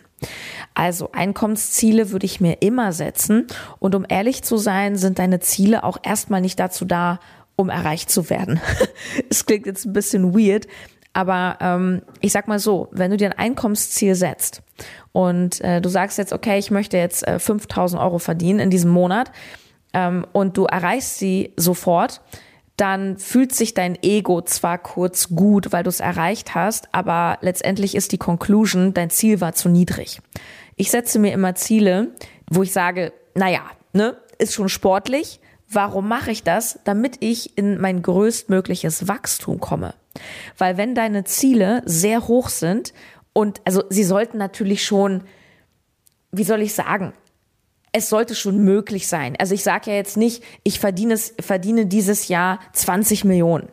Also 0.75 1.11
Einkommensziele 1.11 2.11
würde 2.11 2.27
ich 2.27 2.39
mir 2.39 2.61
immer 2.61 2.93
setzen. 2.93 3.47
Und 3.79 3.95
um 3.95 4.05
ehrlich 4.07 4.43
zu 4.43 4.57
sein, 4.57 4.95
sind 4.95 5.17
deine 5.17 5.39
Ziele 5.39 5.83
auch 5.83 5.97
erstmal 6.03 6.41
nicht 6.41 6.59
dazu 6.59 6.85
da, 6.85 7.19
um 7.55 7.69
erreicht 7.69 8.11
zu 8.11 8.29
werden. 8.29 8.61
Es 9.29 9.45
klingt 9.47 9.65
jetzt 9.65 9.85
ein 9.85 9.93
bisschen 9.93 10.35
weird, 10.35 10.67
aber 11.13 11.57
ähm, 11.59 12.03
ich 12.21 12.31
sag 12.31 12.47
mal 12.47 12.59
so, 12.59 12.87
wenn 12.91 13.09
du 13.09 13.17
dir 13.17 13.31
ein 13.31 13.37
Einkommensziel 13.37 14.13
setzt 14.13 14.61
und 15.11 15.59
äh, 15.61 15.81
du 15.81 15.89
sagst 15.89 16.19
jetzt, 16.19 16.33
okay, 16.33 16.59
ich 16.59 16.69
möchte 16.69 16.97
jetzt 16.97 17.27
äh, 17.27 17.39
5000 17.39 17.99
Euro 17.99 18.19
verdienen 18.19 18.59
in 18.59 18.69
diesem 18.69 18.91
Monat 18.91 19.31
ähm, 19.97 20.27
und 20.31 20.57
du 20.57 20.65
erreichst 20.65 21.17
sie 21.17 21.53
sofort, 21.57 22.21
dann 22.77 23.17
fühlt 23.17 23.55
sich 23.55 23.73
dein 23.73 23.97
Ego 24.03 24.43
zwar 24.43 24.77
kurz 24.77 25.29
gut, 25.29 25.71
weil 25.71 25.83
du 25.83 25.89
es 25.89 25.99
erreicht 25.99 26.53
hast, 26.53 26.93
aber 26.93 27.39
letztendlich 27.41 27.95
ist 27.95 28.11
die 28.11 28.19
Conclusion, 28.19 28.93
dein 28.93 29.09
Ziel 29.09 29.41
war 29.41 29.53
zu 29.53 29.69
niedrig. 29.69 30.21
Ich 30.75 30.91
setze 30.91 31.17
mir 31.17 31.33
immer 31.33 31.55
Ziele, 31.55 32.11
wo 32.47 32.61
ich 32.61 32.71
sage, 32.71 33.11
naja, 33.33 33.61
ne, 33.93 34.15
ist 34.37 34.53
schon 34.53 34.69
sportlich. 34.69 35.39
Warum 35.67 36.07
mache 36.07 36.29
ich 36.29 36.43
das? 36.43 36.79
Damit 36.83 37.17
ich 37.19 37.57
in 37.57 37.81
mein 37.81 38.03
größtmögliches 38.03 39.07
Wachstum 39.07 39.59
komme. 39.59 39.95
Weil 40.59 40.77
wenn 40.77 40.93
deine 40.93 41.23
Ziele 41.23 41.81
sehr 41.85 42.27
hoch 42.27 42.49
sind 42.49 42.93
und 43.33 43.61
also 43.65 43.83
sie 43.89 44.03
sollten 44.03 44.37
natürlich 44.37 44.85
schon, 44.85 45.23
wie 46.31 46.43
soll 46.43 46.61
ich 46.61 46.75
sagen, 46.75 47.13
es 47.97 48.09
sollte 48.09 48.35
schon 48.35 48.59
möglich 48.59 49.07
sein. 49.07 49.35
Also 49.37 49.53
ich 49.53 49.63
sage 49.63 49.89
ja 49.91 49.97
jetzt 49.97 50.17
nicht, 50.17 50.43
ich 50.63 50.79
verdiene, 50.79 51.17
verdiene 51.17 51.85
dieses 51.85 52.27
Jahr 52.27 52.59
20 52.73 53.25
Millionen. 53.25 53.69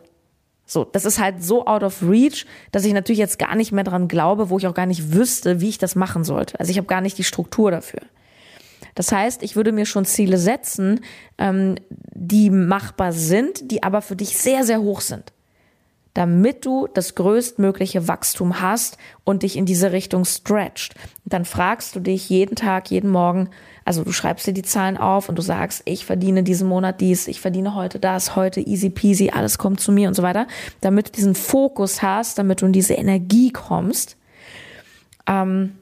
So, 0.65 0.83
das 0.83 1.05
ist 1.05 1.19
halt 1.19 1.43
so 1.43 1.67
out 1.67 1.83
of 1.83 2.01
reach, 2.01 2.47
dass 2.71 2.85
ich 2.85 2.93
natürlich 2.93 3.19
jetzt 3.19 3.37
gar 3.37 3.55
nicht 3.55 3.71
mehr 3.71 3.83
dran 3.83 4.07
glaube, 4.07 4.49
wo 4.49 4.57
ich 4.57 4.65
auch 4.65 4.73
gar 4.73 4.87
nicht 4.87 5.13
wüsste, 5.13 5.61
wie 5.61 5.69
ich 5.69 5.77
das 5.77 5.95
machen 5.95 6.23
sollte. 6.23 6.59
Also 6.59 6.71
ich 6.71 6.77
habe 6.77 6.87
gar 6.87 7.01
nicht 7.01 7.17
die 7.19 7.23
Struktur 7.23 7.69
dafür. 7.69 8.01
Das 8.95 9.11
heißt, 9.11 9.43
ich 9.43 9.55
würde 9.55 9.71
mir 9.71 9.85
schon 9.85 10.05
Ziele 10.05 10.37
setzen, 10.37 11.01
ähm, 11.37 11.75
die 11.89 12.49
machbar 12.49 13.11
sind, 13.11 13.71
die 13.71 13.83
aber 13.83 14.01
für 14.01 14.15
dich 14.15 14.37
sehr, 14.37 14.63
sehr 14.63 14.81
hoch 14.81 15.01
sind 15.01 15.34
damit 16.15 16.65
du 16.65 16.87
das 16.91 17.13
größtmögliche 17.13 18.07
Wachstum 18.07 18.61
hast 18.61 18.97
und 19.25 19.43
dich 19.43 19.57
in 19.57 19.65
diese 19.65 19.91
Richtung 19.91 20.25
stretcht. 20.25 20.95
dann 21.25 21.45
fragst 21.45 21.95
du 21.95 21.99
dich 21.99 22.29
jeden 22.29 22.55
Tag, 22.55 22.89
jeden 22.89 23.09
Morgen, 23.09 23.49
also 23.83 24.03
du 24.03 24.11
schreibst 24.11 24.47
dir 24.47 24.53
die 24.53 24.63
Zahlen 24.63 24.97
auf 24.97 25.27
und 25.27 25.37
du 25.37 25.41
sagst, 25.41 25.83
ich 25.85 26.05
verdiene 26.05 26.41
diesen 26.41 26.67
Monat 26.67 27.01
dies, 27.01 27.27
ich 27.27 27.41
verdiene 27.41 27.75
heute 27.75 27.99
das, 27.99 28.35
heute 28.35 28.61
easy 28.61 28.89
peasy, 28.89 29.29
alles 29.29 29.57
kommt 29.57 29.81
zu 29.81 29.91
mir 29.91 30.07
und 30.07 30.13
so 30.13 30.23
weiter, 30.23 30.47
damit 30.81 31.09
du 31.09 31.11
diesen 31.11 31.35
Fokus 31.35 32.01
hast, 32.01 32.39
damit 32.39 32.61
du 32.61 32.65
in 32.65 32.73
diese 32.73 32.93
Energie 32.93 33.51
kommst. 33.51 34.15
Ähm, 35.27 35.73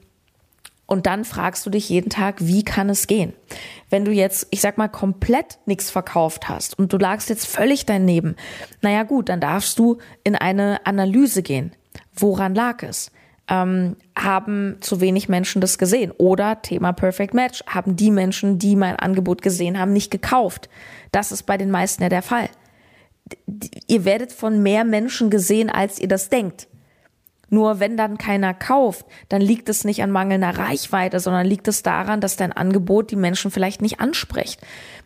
und 0.94 1.06
dann 1.06 1.24
fragst 1.24 1.66
du 1.66 1.70
dich 1.70 1.88
jeden 1.88 2.08
Tag, 2.08 2.36
wie 2.38 2.62
kann 2.62 2.88
es 2.88 3.08
gehen? 3.08 3.32
Wenn 3.90 4.04
du 4.04 4.12
jetzt, 4.12 4.46
ich 4.52 4.60
sag 4.60 4.78
mal, 4.78 4.86
komplett 4.86 5.58
nichts 5.66 5.90
verkauft 5.90 6.48
hast 6.48 6.78
und 6.78 6.92
du 6.92 6.98
lagst 6.98 7.28
jetzt 7.30 7.48
völlig 7.48 7.84
daneben, 7.84 8.36
naja 8.80 9.02
gut, 9.02 9.28
dann 9.28 9.40
darfst 9.40 9.76
du 9.80 9.98
in 10.22 10.36
eine 10.36 10.86
Analyse 10.86 11.42
gehen. 11.42 11.72
Woran 12.14 12.54
lag 12.54 12.84
es? 12.84 13.10
Ähm, 13.48 13.96
haben 14.16 14.76
zu 14.82 15.00
wenig 15.00 15.28
Menschen 15.28 15.60
das 15.60 15.78
gesehen? 15.78 16.12
Oder 16.12 16.62
Thema 16.62 16.92
Perfect 16.92 17.34
Match, 17.34 17.64
haben 17.66 17.96
die 17.96 18.12
Menschen, 18.12 18.60
die 18.60 18.76
mein 18.76 18.94
Angebot 18.94 19.42
gesehen 19.42 19.76
haben, 19.76 19.92
nicht 19.92 20.12
gekauft? 20.12 20.68
Das 21.10 21.32
ist 21.32 21.42
bei 21.42 21.56
den 21.56 21.72
meisten 21.72 22.04
ja 22.04 22.08
der 22.08 22.22
Fall. 22.22 22.48
Ihr 23.88 24.04
werdet 24.04 24.30
von 24.30 24.62
mehr 24.62 24.84
Menschen 24.84 25.28
gesehen, 25.28 25.70
als 25.70 25.98
ihr 25.98 26.06
das 26.06 26.28
denkt. 26.28 26.68
Nur 27.50 27.80
wenn 27.80 27.96
dann 27.96 28.18
keiner 28.18 28.54
kauft, 28.54 29.06
dann 29.28 29.40
liegt 29.40 29.68
es 29.68 29.84
nicht 29.84 30.02
an 30.02 30.10
mangelnder 30.10 30.58
Reichweite, 30.58 31.20
sondern 31.20 31.46
liegt 31.46 31.68
es 31.68 31.82
daran, 31.82 32.20
dass 32.20 32.36
dein 32.36 32.52
Angebot 32.52 33.10
die 33.10 33.16
Menschen 33.16 33.50
vielleicht 33.50 33.82
nicht 33.82 34.00
anspricht. 34.00 34.60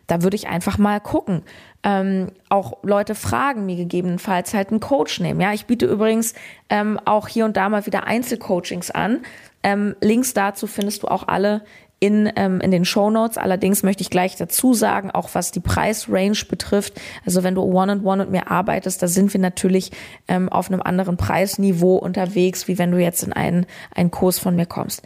Da 0.07 0.23
würde 0.23 0.35
ich 0.35 0.47
einfach 0.47 0.77
mal 0.77 0.99
gucken. 0.99 1.43
Ähm, 1.83 2.31
auch 2.49 2.77
Leute 2.83 3.15
fragen, 3.15 3.65
mir 3.65 3.75
gegebenenfalls 3.75 4.53
halt 4.53 4.69
einen 4.69 4.79
Coach 4.79 5.19
nehmen. 5.19 5.39
Ja, 5.39 5.53
ich 5.53 5.65
biete 5.65 5.85
übrigens 5.85 6.33
ähm, 6.69 6.99
auch 7.05 7.27
hier 7.27 7.45
und 7.45 7.55
da 7.55 7.69
mal 7.69 7.85
wieder 7.85 8.05
Einzelcoachings 8.05 8.91
an. 8.91 9.21
Ähm, 9.61 9.95
Links 10.01 10.33
dazu 10.33 10.67
findest 10.67 11.03
du 11.03 11.07
auch 11.07 11.27
alle 11.27 11.63
in, 11.99 12.31
ähm, 12.35 12.61
in 12.61 12.71
den 12.71 12.85
Show 12.85 13.09
Notes. 13.09 13.37
Allerdings 13.37 13.83
möchte 13.83 14.01
ich 14.01 14.09
gleich 14.09 14.35
dazu 14.35 14.73
sagen, 14.73 15.11
auch 15.11 15.29
was 15.33 15.51
die 15.51 15.59
Preisrange 15.59 16.45
betrifft. 16.49 16.99
Also 17.25 17.43
wenn 17.43 17.55
du 17.55 17.61
One-on-One 17.61 18.23
mit 18.23 18.31
mir 18.31 18.51
arbeitest, 18.51 19.01
da 19.01 19.07
sind 19.07 19.33
wir 19.33 19.39
natürlich 19.39 19.91
ähm, 20.27 20.49
auf 20.49 20.71
einem 20.71 20.81
anderen 20.81 21.17
Preisniveau 21.17 21.95
unterwegs, 21.95 22.67
wie 22.67 22.77
wenn 22.77 22.91
du 22.91 22.97
jetzt 22.97 23.23
in 23.23 23.33
einen, 23.33 23.65
einen 23.93 24.11
Kurs 24.11 24.39
von 24.39 24.55
mir 24.55 24.65
kommst. 24.65 25.01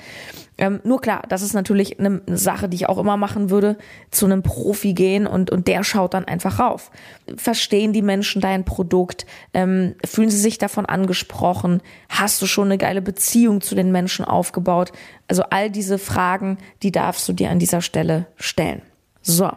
Ähm, 0.57 0.79
nur 0.83 1.01
klar, 1.01 1.23
das 1.29 1.41
ist 1.41 1.53
natürlich 1.53 1.99
eine 1.99 2.21
Sache, 2.27 2.69
die 2.69 2.75
ich 2.75 2.89
auch 2.89 2.97
immer 2.97 3.17
machen 3.17 3.49
würde, 3.49 3.77
zu 4.11 4.25
einem 4.25 4.43
Profi 4.43 4.93
gehen 4.93 5.25
und, 5.25 5.49
und 5.49 5.67
der 5.67 5.83
schaut 5.83 6.13
dann 6.13 6.25
einfach 6.25 6.59
rauf. 6.59 6.91
Verstehen 7.35 7.93
die 7.93 8.01
Menschen 8.01 8.41
dein 8.41 8.63
Produkt? 8.63 9.25
Ähm, 9.53 9.95
fühlen 10.05 10.29
sie 10.29 10.39
sich 10.39 10.57
davon 10.57 10.85
angesprochen? 10.85 11.81
Hast 12.09 12.41
du 12.41 12.45
schon 12.45 12.67
eine 12.67 12.77
geile 12.77 13.01
Beziehung 13.01 13.61
zu 13.61 13.75
den 13.75 13.91
Menschen 13.91 14.25
aufgebaut? 14.25 14.91
Also 15.27 15.43
all 15.49 15.71
diese 15.71 15.97
Fragen, 15.97 16.57
die 16.83 16.91
darfst 16.91 17.27
du 17.27 17.33
dir 17.33 17.49
an 17.49 17.59
dieser 17.59 17.81
Stelle 17.81 18.27
stellen. 18.35 18.81
So, 19.21 19.51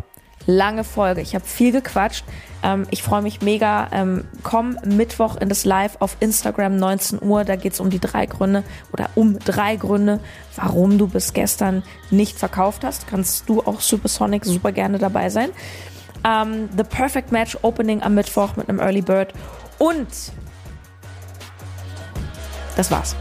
lange 0.47 0.85
Folge. 0.85 1.21
Ich 1.21 1.35
habe 1.35 1.45
viel 1.45 1.73
gequatscht. 1.73 2.25
Ähm, 2.63 2.87
ich 2.91 3.03
freue 3.03 3.23
mich 3.23 3.43
mega. 3.43 3.89
Ähm, 3.93 4.25
komm 4.43 4.79
Mittwoch 4.85 5.37
in 5.37 5.49
das 5.49 5.65
Live 5.65 5.97
auf 6.01 6.17
Instagram 6.21 6.77
19 6.77 7.23
Uhr. 7.23 7.45
Da 7.45 7.57
geht 7.57 7.75
es 7.75 7.81
um 7.81 7.91
die 7.91 7.99
drei 7.99 8.27
Gründe 8.27 8.65
oder 8.93 9.11
um 9.15 9.39
drei 9.39 9.77
Gründe, 9.77 10.21
warum 10.55 10.99
du 10.99 11.09
bis 11.09 11.33
gestern 11.33 11.83
nicht 12.11 12.39
verkauft 12.39 12.85
hast. 12.85 13.07
Kannst 13.07 13.49
du 13.49 13.63
auch 13.63 13.81
Supersonic 13.81 14.45
super 14.45 14.73
gerne 14.73 14.99
dabei 14.99 15.31
sein. 15.31 15.51
Ähm, 16.25 16.69
The 16.77 16.85
Perfect 16.85 17.33
Match 17.33 17.59
Opening 17.63 18.03
am 18.03 18.15
Mittwoch 18.15 18.57
mit 18.57 18.69
einem 18.69 18.81
Early 18.81 19.03
Bird. 19.03 19.33
Und 19.79 20.09
das 22.77 22.91
war's. 22.91 23.17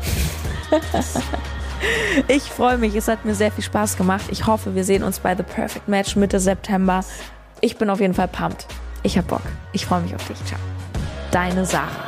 Ich 2.28 2.44
freue 2.44 2.78
mich, 2.78 2.96
es 2.96 3.08
hat 3.08 3.26
mir 3.26 3.36
sehr 3.36 3.52
viel 3.52 3.64
Spaß 3.64 3.98
gemacht. 3.98 4.26
Ich 4.30 4.48
hoffe, 4.48 4.76
wir 4.76 4.84
sehen 4.84 5.04
uns 5.04 5.20
bei 5.20 5.36
The 5.36 5.44
Perfect 5.44 5.88
Match 5.88 6.16
Mitte 6.16 6.40
September. 6.40 7.04
Ich 7.62 7.78
bin 7.78 7.90
auf 7.90 8.00
jeden 8.00 8.14
Fall 8.14 8.28
pumped. 8.28 8.66
Ich 9.04 9.18
hab 9.18 9.28
Bock. 9.28 9.42
Ich 9.74 9.86
freue 9.86 10.02
mich 10.02 10.16
auf 10.16 10.26
dich. 10.28 10.38
Ciao. 10.46 10.60
Deine 11.32 11.66
Sarah. 11.66 12.06